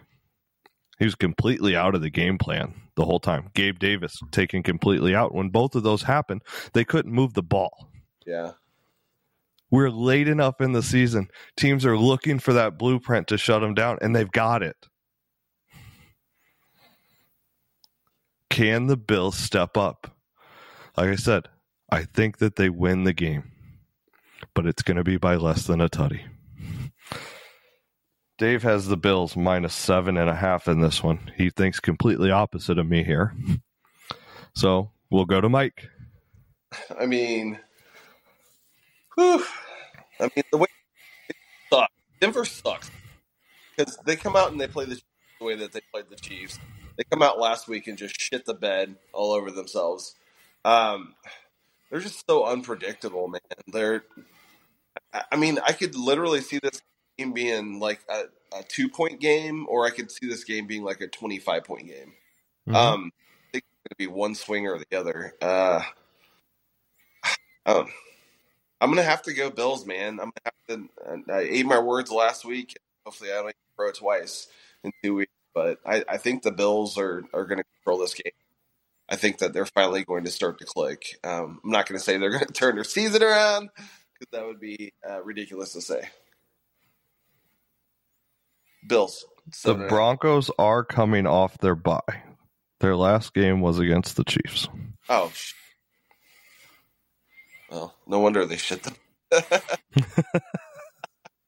He 1.00 1.06
was 1.06 1.16
completely 1.16 1.76
out 1.76 1.96
of 1.96 2.02
the 2.02 2.10
game 2.10 2.38
plan 2.38 2.74
the 2.96 3.06
whole 3.06 3.20
time. 3.20 3.50
Gabe 3.54 3.80
Davis 3.80 4.20
taken 4.32 4.64
completely 4.64 5.16
out. 5.16 5.34
When 5.34 5.50
both 5.50 5.76
of 5.76 5.84
those 5.84 6.04
happened, 6.04 6.42
they 6.74 6.86
couldn't 6.86 7.14
move 7.14 7.34
the 7.34 7.44
ball. 7.44 7.90
Yeah. 8.26 8.52
We're 9.72 9.90
late 9.90 10.28
enough 10.28 10.62
in 10.62 10.74
the 10.74 10.84
season. 10.84 11.30
Teams 11.58 11.84
are 11.86 11.98
looking 11.98 12.38
for 12.38 12.54
that 12.54 12.78
blueprint 12.78 13.28
to 13.30 13.40
shut 13.40 13.62
them 13.62 13.74
down, 13.74 13.98
and 14.02 14.16
they've 14.16 14.32
got 14.32 14.62
it. 14.62 14.76
Can 18.52 18.86
the 18.86 18.98
Bills 18.98 19.36
step 19.36 19.76
up? 19.76 20.16
Like 20.96 21.10
I 21.10 21.16
said, 21.16 21.50
I 21.90 22.04
think 22.04 22.38
that 22.38 22.56
they 22.56 22.70
win 22.70 23.04
the 23.04 23.14
game, 23.14 23.52
but 24.54 24.68
it's 24.68 24.84
going 24.84 24.98
to 24.98 25.04
be 25.04 25.18
by 25.18 25.38
less 25.38 25.66
than 25.66 25.82
a 25.82 25.90
tutty. 25.90 26.22
Dave 28.38 28.64
has 28.64 28.88
the 28.88 28.98
Bills 28.98 29.36
minus 29.36 29.74
seven 29.74 30.18
and 30.18 30.30
a 30.30 30.36
half 30.36 30.68
in 30.68 30.82
this 30.82 31.04
one. 31.04 31.32
He 31.38 31.50
thinks 31.50 31.80
completely 31.80 32.32
opposite 32.32 32.78
of 32.78 32.88
me 32.88 33.04
here. 33.04 33.34
So 34.56 34.92
we'll 35.10 35.26
go 35.26 35.40
to 35.42 35.50
Mike. 35.50 35.88
I 37.00 37.06
mean, 37.06 37.60
whew, 39.16 39.44
I 40.20 40.30
mean 40.36 40.44
the 40.52 40.58
way 40.58 40.68
sucks. 41.72 41.94
Denver 42.20 42.46
sucks 42.46 42.92
because 43.76 43.98
they 44.06 44.16
come 44.16 44.36
out 44.36 44.52
and 44.52 44.60
they 44.60 44.68
play 44.68 44.86
the, 44.86 45.00
the 45.40 45.46
way 45.46 45.56
that 45.56 45.72
they 45.72 45.82
played 45.92 46.06
the 46.10 46.16
Chiefs. 46.16 46.60
They 46.98 47.04
come 47.10 47.22
out 47.22 47.40
last 47.40 47.68
week 47.68 47.88
and 47.88 47.98
just 47.98 48.20
shit 48.20 48.46
the 48.46 48.54
bed 48.54 48.96
all 49.14 49.32
over 49.32 49.52
themselves. 49.52 50.16
Um, 50.66 51.16
they're 51.90 52.00
just 52.00 52.26
so 52.28 52.46
unpredictable, 52.46 53.28
man. 53.28 53.42
They're, 53.68 54.04
I 55.32 55.36
mean, 55.36 55.60
I 55.66 55.74
could 55.74 55.96
literally 55.96 56.42
see 56.42 56.60
this 56.62 56.82
game 57.18 57.34
being 57.34 57.80
like 57.80 58.02
a, 58.10 58.24
a 58.58 58.64
two 58.68 58.90
point 58.90 59.20
game, 59.20 59.66
or 59.70 59.86
I 59.86 59.90
could 59.90 60.12
see 60.12 60.28
this 60.28 60.44
game 60.44 60.68
being 60.68 60.84
like 60.84 61.02
a 61.02 61.08
25 61.08 61.64
point 61.64 61.88
game. 61.88 62.14
Mm-hmm. 62.68 62.76
Um, 62.76 63.12
I 63.14 63.52
think 63.52 63.66
it's 63.66 63.82
going 63.82 63.92
to 63.92 63.96
be 63.98 64.08
one 64.08 64.36
swing 64.36 64.68
or 64.68 64.80
the 64.80 64.98
other. 64.98 65.34
Uh, 65.42 65.82
um, 67.66 67.88
I'm 68.82 68.90
going 68.90 68.98
to 68.98 69.10
have 69.10 69.24
to 69.24 69.34
go 69.34 69.50
Bills, 69.50 69.86
man. 69.86 70.20
I'm 70.20 70.32
going 70.32 70.34
to 70.46 70.52
have 71.06 71.24
to. 71.28 71.34
I 71.34 71.40
ate 71.40 71.66
my 71.66 71.80
words 71.80 72.12
last 72.12 72.46
week. 72.46 72.78
Hopefully, 73.06 73.32
I 73.32 73.42
don't 73.42 73.56
throw 73.76 73.90
it 73.90 73.96
twice 73.96 74.48
in 74.84 74.92
two 75.04 75.16
weeks. 75.16 75.32
But 75.54 75.80
I, 75.86 76.04
I 76.10 76.18
think 76.18 76.42
the 76.42 76.52
Bills 76.52 76.98
are, 76.98 77.24
are 77.34 77.46
going 77.46 77.60
to 77.60 77.66
control 77.76 78.00
this 78.00 78.14
game. 78.14 78.34
I 79.08 79.16
think 79.16 79.40
that 79.40 79.54
they're 79.54 79.66
finally 79.66 80.04
going 80.04 80.26
to 80.26 80.32
start 80.32 80.60
to 80.60 80.66
click. 80.66 81.20
Um, 81.24 81.62
I'm 81.64 81.70
not 81.70 81.88
going 81.88 82.00
to 82.00 82.04
say 82.04 82.18
they're 82.18 82.32
going 82.32 82.46
to 82.48 82.54
turn 82.54 82.76
their 82.76 82.84
season 82.84 83.22
around 83.22 83.70
because 83.76 84.32
that 84.32 84.46
would 84.46 84.60
be 84.60 84.94
uh, 85.08 85.24
ridiculous 85.24 85.74
to 85.74 85.82
say. 85.82 86.10
Bills. 88.88 89.26
The 89.64 89.76
Broncos 89.76 90.50
are 90.58 90.84
coming 90.84 91.28
off 91.28 91.58
their 91.60 91.76
bye. 91.76 92.00
Their 92.80 92.96
last 92.96 93.34
game 93.34 93.62
was 93.62 93.80
against 93.80 94.16
the 94.16 94.24
Chiefs. 94.24 94.68
Oh, 95.10 95.32
sh- 95.34 95.54
well, 97.70 97.96
no 98.08 98.20
wonder 98.20 98.46
they 98.46 98.58
shit 98.58 98.84
them. 98.84 98.96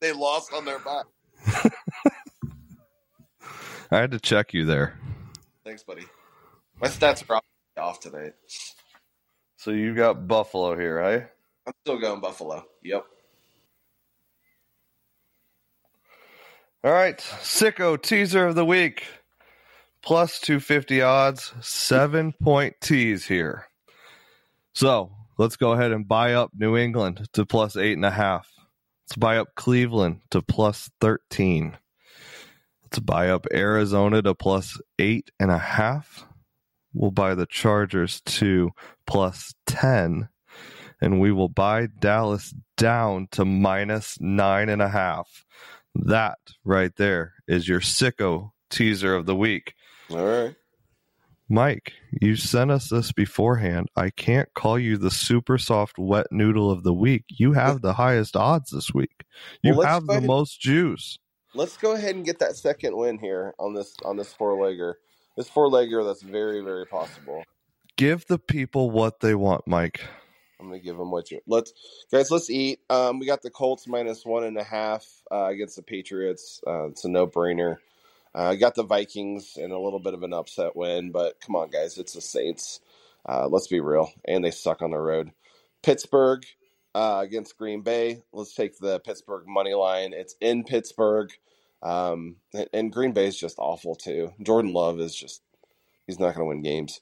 they 0.02 0.12
lost 0.12 0.52
on 0.54 0.66
their 0.66 0.80
bye. 0.80 1.04
I 3.92 4.00
had 4.00 4.12
to 4.12 4.20
check 4.20 4.54
you 4.54 4.66
there. 4.66 4.98
Thanks, 5.64 5.84
buddy. 5.84 6.06
My 6.82 6.88
stats 6.88 7.24
are 7.30 7.42
off 7.78 8.00
tonight. 8.00 8.34
So 9.58 9.72
you 9.72 9.94
got 9.96 10.28
Buffalo 10.28 10.78
here, 10.78 10.96
right? 11.00 11.28
I'm 11.68 11.74
still 11.84 12.00
going 12.00 12.22
Buffalo. 12.22 12.66
Yep. 12.84 13.06
All 16.86 16.92
right, 16.92 17.18
sicko 17.18 18.00
teaser 18.00 18.46
of 18.46 18.54
the 18.54 18.64
week. 18.64 19.06
Plus 20.04 20.40
250 20.40 21.02
odds, 21.02 21.52
seven 21.60 22.32
point 22.34 22.76
tease 22.80 23.26
here. 23.26 23.66
So 24.76 25.12
let's 25.40 25.56
go 25.56 25.72
ahead 25.72 25.92
and 25.92 26.08
buy 26.08 26.34
up 26.34 26.52
New 26.56 26.78
England 26.78 27.28
to 27.34 27.44
plus 27.44 27.76
eight 27.76 27.94
and 27.94 28.06
a 28.06 28.12
half. 28.12 28.48
Let's 29.08 29.16
buy 29.16 29.40
up 29.40 29.48
Cleveland 29.56 30.22
to 30.30 30.44
plus 30.44 30.92
13. 31.02 31.76
Let's 32.84 33.00
buy 33.00 33.30
up 33.30 33.48
Arizona 33.52 34.22
to 34.22 34.36
plus 34.36 34.80
eight 35.00 35.32
and 35.40 35.50
a 35.50 35.58
half. 35.58 36.28
We'll 36.94 37.10
buy 37.10 37.34
the 37.34 37.48
Chargers 37.48 38.22
to 38.28 38.70
plus 39.08 39.56
10. 39.66 40.30
And 41.02 41.20
we 41.20 41.32
will 41.32 41.50
buy 41.50 41.88
Dallas 42.00 42.54
down 42.78 43.28
to 43.32 43.44
minus 43.44 44.22
nine 44.22 44.70
and 44.70 44.84
a 44.84 44.90
half. 44.90 45.46
That 45.96 46.38
right 46.64 46.96
there 46.96 47.34
is 47.48 47.68
your 47.68 47.80
sicko 47.80 48.52
teaser 48.70 49.16
of 49.16 49.26
the 49.26 49.36
week. 49.36 49.74
All 50.10 50.18
right. 50.26 50.56
Mike, 51.48 51.94
you 52.22 52.36
sent 52.36 52.72
us 52.72 52.90
this 52.90 53.12
beforehand. 53.12 53.88
I 53.96 54.10
can't 54.10 54.52
call 54.56 54.80
you 54.80 54.98
the 54.98 55.12
super 55.12 55.58
soft 55.60 55.98
wet 56.00 56.28
noodle 56.32 56.72
of 56.72 56.84
the 56.84 56.94
week. 56.94 57.24
You 57.30 57.54
have 57.54 57.82
the 57.82 57.94
highest 57.94 58.36
odds 58.36 58.72
this 58.72 58.94
week. 58.94 59.24
You 59.62 59.76
Well, 59.76 59.88
have 59.88 60.08
the 60.08 60.14
ahead- 60.14 60.24
most 60.26 60.60
juice. 60.60 61.20
Let's 61.54 61.78
go 61.78 61.94
ahead 61.94 62.16
and 62.16 62.26
get 62.26 62.40
that 62.40 62.56
second 62.58 62.98
win 62.98 63.18
here 63.20 63.54
on 63.60 63.74
this 63.74 63.96
on 64.04 64.18
this 64.18 64.34
four 64.34 64.58
legger. 64.58 64.96
This 65.38 65.48
four 65.48 65.70
legger 65.70 66.04
that's 66.06 66.22
very 66.22 66.62
very 66.62 66.86
possible. 66.86 67.44
Give 67.96 68.26
the 68.28 68.40
people 68.40 68.92
what 68.92 69.22
they 69.22 69.36
want, 69.36 69.66
Mike. 69.66 70.02
I'm 70.60 70.68
gonna 70.68 70.80
give 70.80 70.98
them 70.98 71.12
what 71.12 71.32
you 71.32 71.42
let's 71.48 71.74
guys. 72.12 72.32
Let's 72.32 72.50
eat. 72.50 72.80
Um, 72.90 73.20
we 73.20 73.26
got 73.26 73.42
the 73.42 73.50
Colts 73.50 73.88
minus 73.88 74.26
one 74.26 74.44
and 74.46 74.58
a 74.58 74.64
half 74.64 75.06
uh, 75.32 75.46
against 75.46 75.76
the 75.76 75.82
Patriots. 75.84 76.62
Uh, 76.66 76.88
it's 76.88 77.06
a 77.06 77.10
no 77.10 77.28
brainer. 77.28 77.78
Uh, 78.34 78.50
I 78.50 78.56
got 78.56 78.76
the 78.76 78.84
Vikings 78.84 79.58
in 79.58 79.72
a 79.72 79.80
little 79.80 80.00
bit 80.00 80.14
of 80.14 80.24
an 80.24 80.34
upset 80.34 80.76
win, 80.76 81.12
but 81.12 81.40
come 81.40 81.56
on, 81.56 81.70
guys, 81.70 81.98
it's 81.98 82.14
the 82.14 82.22
Saints. 82.22 82.82
Uh, 83.28 83.48
let's 83.48 83.68
be 83.68 83.80
real, 83.80 84.12
and 84.26 84.44
they 84.44 84.52
suck 84.52 84.82
on 84.82 84.92
the 84.92 84.98
road. 84.98 85.32
Pittsburgh 85.84 86.46
uh, 86.94 87.20
against 87.24 87.58
Green 87.58 87.82
Bay. 87.82 88.24
Let's 88.34 88.54
take 88.54 88.78
the 88.78 89.00
Pittsburgh 89.00 89.48
money 89.48 89.74
line. 89.74 90.14
It's 90.14 90.36
in 90.42 90.64
Pittsburgh, 90.64 91.32
um, 91.82 92.38
and, 92.54 92.68
and 92.74 92.94
Green 92.94 93.14
Bay 93.14 93.28
is 93.28 93.40
just 93.40 93.58
awful 93.58 93.96
too. 93.96 94.34
Jordan 94.42 94.74
Love 94.74 95.00
is 95.00 95.16
just 95.16 95.42
he's 96.08 96.20
not 96.20 96.36
going 96.36 96.46
to 96.46 96.46
win 96.46 96.62
games. 96.62 97.02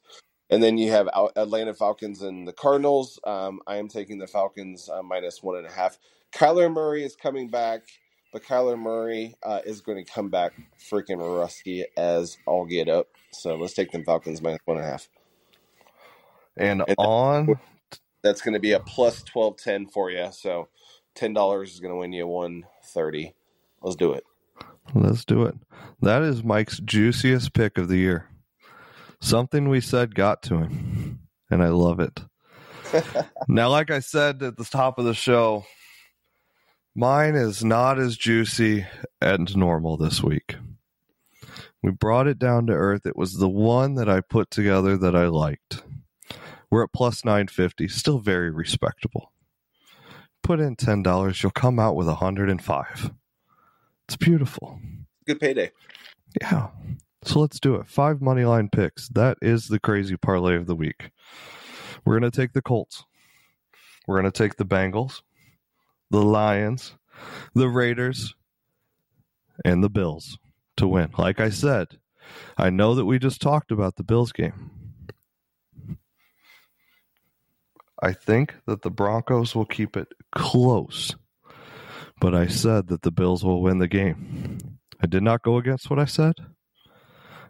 And 0.53 0.61
then 0.61 0.77
you 0.77 0.91
have 0.91 1.09
Atlanta 1.35 1.73
Falcons 1.73 2.21
and 2.21 2.47
the 2.47 2.53
Cardinals. 2.53 3.19
Um, 3.23 3.59
I 3.65 3.77
am 3.77 3.87
taking 3.87 4.19
the 4.19 4.27
Falcons 4.27 4.87
uh, 4.87 5.01
minus 5.01 5.41
one 5.41 5.57
and 5.57 5.65
a 5.65 5.71
half. 5.71 5.97
Kyler 6.31 6.71
Murray 6.71 7.03
is 7.03 7.15
coming 7.15 7.49
back, 7.49 7.81
but 8.31 8.43
Kyler 8.43 8.77
Murray 8.77 9.33
uh, 9.41 9.61
is 9.65 9.81
going 9.81 9.97
to 9.97 10.11
come 10.11 10.29
back 10.29 10.53
freaking 10.91 11.17
rusty 11.17 11.85
as 11.97 12.37
all 12.45 12.65
get 12.65 12.87
up. 12.87 13.07
So 13.31 13.55
let's 13.55 13.73
take 13.73 13.91
them 13.91 14.03
Falcons 14.03 14.43
minus 14.43 14.59
one 14.65 14.77
and 14.77 14.85
a 14.85 14.89
half. 14.89 15.09
And 16.55 16.83
And- 16.87 16.95
on 16.99 17.59
That's 18.21 18.41
going 18.41 18.53
to 18.53 18.59
be 18.59 18.73
a 18.73 18.79
plus 18.79 19.23
twelve 19.23 19.57
ten 19.57 19.87
for 19.87 20.11
you. 20.11 20.29
So 20.31 20.69
ten 21.15 21.33
dollars 21.33 21.73
is 21.73 21.79
going 21.79 21.93
to 21.93 21.97
win 21.97 22.13
you 22.13 22.27
one 22.27 22.65
thirty. 22.93 23.33
Let's 23.81 23.95
do 23.95 24.13
it. 24.13 24.23
Let's 24.93 25.25
do 25.25 25.43
it. 25.45 25.55
That 26.01 26.21
is 26.21 26.43
Mike's 26.43 26.79
juiciest 26.79 27.53
pick 27.53 27.79
of 27.79 27.87
the 27.87 27.97
year. 27.97 28.29
Something 29.23 29.69
we 29.69 29.79
said 29.79 30.15
got 30.15 30.43
to 30.43 30.57
him, 30.57 31.21
and 31.49 31.63
I 31.63 31.69
love 31.69 32.01
it. 32.01 32.19
now, 33.47 33.69
like 33.69 33.89
I 33.89 33.99
said 33.99 34.43
at 34.43 34.57
the 34.57 34.65
top 34.65 34.99
of 34.99 35.05
the 35.05 35.13
show, 35.13 35.65
mine 36.93 37.35
is 37.35 37.63
not 37.63 37.99
as 37.99 38.17
juicy 38.17 38.85
and 39.21 39.55
normal 39.55 39.95
this 39.95 40.21
week. 40.21 40.57
We 41.81 41.91
brought 41.91 42.27
it 42.27 42.37
down 42.37 42.67
to 42.67 42.73
earth. 42.73 43.05
It 43.05 43.15
was 43.15 43.35
the 43.35 43.47
one 43.47 43.95
that 43.95 44.09
I 44.09 44.19
put 44.19 44.51
together 44.51 44.97
that 44.97 45.15
I 45.15 45.27
liked. 45.27 45.83
We're 46.69 46.83
at 46.83 46.91
plus 46.91 47.23
950, 47.23 47.87
still 47.87 48.19
very 48.19 48.51
respectable. 48.51 49.31
Put 50.43 50.59
in 50.59 50.75
$10, 50.75 51.41
you'll 51.41 51.51
come 51.53 51.79
out 51.79 51.95
with 51.95 52.07
105. 52.07 53.11
It's 54.09 54.17
beautiful. 54.17 54.81
Good 55.25 55.39
payday. 55.39 55.71
Yeah. 56.41 56.71
So 57.25 57.39
let's 57.39 57.59
do 57.59 57.75
it. 57.75 57.87
Five 57.87 58.21
money 58.21 58.43
line 58.43 58.69
picks. 58.69 59.07
That 59.09 59.37
is 59.41 59.67
the 59.67 59.79
crazy 59.79 60.17
parlay 60.17 60.55
of 60.55 60.67
the 60.67 60.75
week. 60.75 61.11
We're 62.05 62.19
going 62.19 62.29
to 62.29 62.35
take 62.35 62.53
the 62.53 62.61
Colts. 62.61 63.05
We're 64.07 64.19
going 64.19 64.31
to 64.31 64.37
take 64.37 64.57
the 64.57 64.65
Bengals, 64.65 65.21
the 66.11 66.21
Lions, 66.21 66.95
the 67.55 67.69
Raiders, 67.69 68.35
and 69.63 69.83
the 69.83 69.89
Bills 69.89 70.37
to 70.77 70.87
win. 70.87 71.11
Like 71.17 71.39
I 71.39 71.49
said, 71.49 71.99
I 72.57 72.69
know 72.69 72.95
that 72.95 73.05
we 73.05 73.19
just 73.19 73.41
talked 73.41 73.71
about 73.71 73.95
the 73.95 74.03
Bills 74.03 74.31
game. 74.33 74.71
I 78.01 78.11
think 78.11 78.55
that 78.67 78.81
the 78.81 78.91
Broncos 78.91 79.55
will 79.55 79.65
keep 79.65 79.95
it 79.95 80.09
close, 80.35 81.15
but 82.19 82.35
I 82.35 82.47
said 82.47 82.87
that 82.87 83.03
the 83.03 83.11
Bills 83.11 83.45
will 83.45 83.61
win 83.61 83.77
the 83.77 83.87
game. 83.87 84.57
I 85.01 85.07
did 85.07 85.23
not 85.23 85.41
go 85.41 85.57
against 85.57 85.89
what 85.89 85.99
I 85.99 86.05
said. 86.05 86.33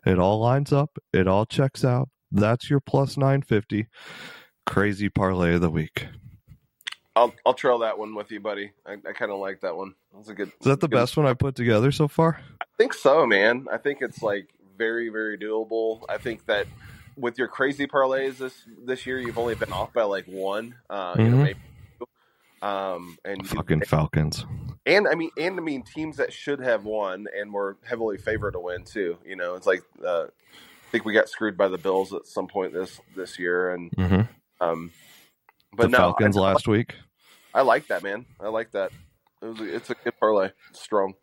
It 0.06 0.20
all 0.20 0.40
lines 0.40 0.74
up. 0.74 0.98
It 1.14 1.28
all 1.28 1.46
checks 1.46 1.84
out. 1.86 2.10
That's 2.32 2.70
your 2.70 2.80
plus 2.80 3.16
950 3.18 3.88
crazy 4.66 5.10
parlay 5.10 5.56
of 5.56 5.62
the 5.62 5.70
week. 5.70 6.08
I'll 7.16 7.34
I'll 7.46 7.54
trail 7.54 7.80
that 7.80 8.00
one 8.00 8.16
with 8.16 8.32
you, 8.32 8.40
buddy. 8.40 8.72
I, 8.88 8.94
I 8.94 9.14
kind 9.14 9.32
of 9.32 9.38
like 9.40 9.62
that 9.62 9.76
one. 9.76 9.94
That's 10.16 10.30
a 10.30 10.34
good. 10.34 10.48
Is 10.48 10.54
that 10.66 10.80
the 10.80 10.88
good- 10.88 10.96
best 10.98 11.16
one 11.16 11.28
I 11.28 11.34
put 11.36 11.56
together 11.56 11.92
so 11.92 12.08
far? 12.08 12.40
I 12.62 12.66
think 12.78 12.94
so, 12.94 13.26
man. 13.28 13.68
I 13.72 13.78
think 13.78 14.00
it's 14.02 14.24
like 14.24 14.48
very, 14.78 15.10
very 15.10 15.38
doable. 15.38 16.04
I 16.10 16.18
think 16.18 16.48
that 16.48 16.66
with 17.16 17.38
your 17.38 17.48
crazy 17.48 17.86
parlays 17.86 18.38
this 18.40 18.64
this 18.84 19.06
year, 19.06 19.20
you've 19.20 19.38
only 19.38 19.54
been 19.54 19.72
off 19.72 19.94
by 19.94 20.04
like 20.04 20.26
one. 20.26 20.74
Uh, 20.90 21.14
you 21.20 21.26
know, 21.30 21.38
Mhm. 21.38 21.44
maybe. 21.44 21.60
Um, 22.64 23.18
and 23.26 23.42
you- 23.42 23.48
Fucking 23.50 23.82
Falcons. 23.82 24.46
and 24.86 25.08
I 25.08 25.16
mean, 25.16 25.32
and 25.38 25.60
I 25.60 25.62
mean, 25.62 25.84
teams 25.84 26.18
that 26.18 26.32
should 26.32 26.60
have 26.62 26.86
won 26.86 27.28
and 27.38 27.52
were 27.54 27.78
heavily 27.84 28.18
favored 28.18 28.52
to 28.54 28.60
win 28.60 28.84
too. 28.86 29.18
You 29.26 29.36
know, 29.36 29.56
it's 29.56 29.68
like 29.68 29.84
uh, 30.06 30.26
I 30.28 30.90
think 30.92 31.04
we 31.06 31.14
got 31.14 31.28
screwed 31.28 31.58
by 31.58 31.68
the 31.68 31.78
Bills 31.78 32.14
at 32.14 32.26
some 32.26 32.48
point 32.48 32.72
this 32.74 33.02
this 33.16 33.38
year, 33.38 33.74
and 33.74 33.92
hmm 33.94 34.22
um, 34.62 34.92
The 35.72 35.78
but 35.78 35.92
no, 35.92 35.98
Falcons 35.98 36.38
I, 36.38 36.42
last 36.42 36.68
week. 36.68 36.96
I 37.54 37.62
like 37.64 37.88
that, 37.88 38.02
man. 38.02 38.26
I 38.40 38.48
like 38.48 38.72
that. 38.72 38.92
It 39.42 39.46
was 39.48 39.60
it's 39.60 39.90
a 39.90 39.96
good 39.96 40.18
parlay. 40.20 40.52
It's 40.70 40.82
strong. 40.82 41.16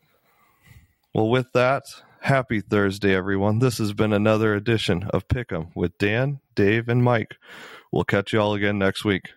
Well, 1.15 1.29
with 1.31 1.53
that, 1.55 1.85
happy 2.21 2.61
Thursday, 2.61 3.15
everyone. 3.17 3.59
This 3.61 3.79
has 3.79 3.95
been 3.95 4.13
another 4.13 4.55
edition 4.55 5.05
of 5.13 5.27
Pick'em 5.27 5.71
with 5.75 5.97
Dan, 5.99 6.41
Dave, 6.55 6.89
and 6.89 7.03
Mike. 7.03 7.37
We'll 7.91 8.05
catch 8.05 8.33
you 8.33 8.41
all 8.41 8.55
again 8.55 8.79
next 8.79 9.05
week. 9.05 9.31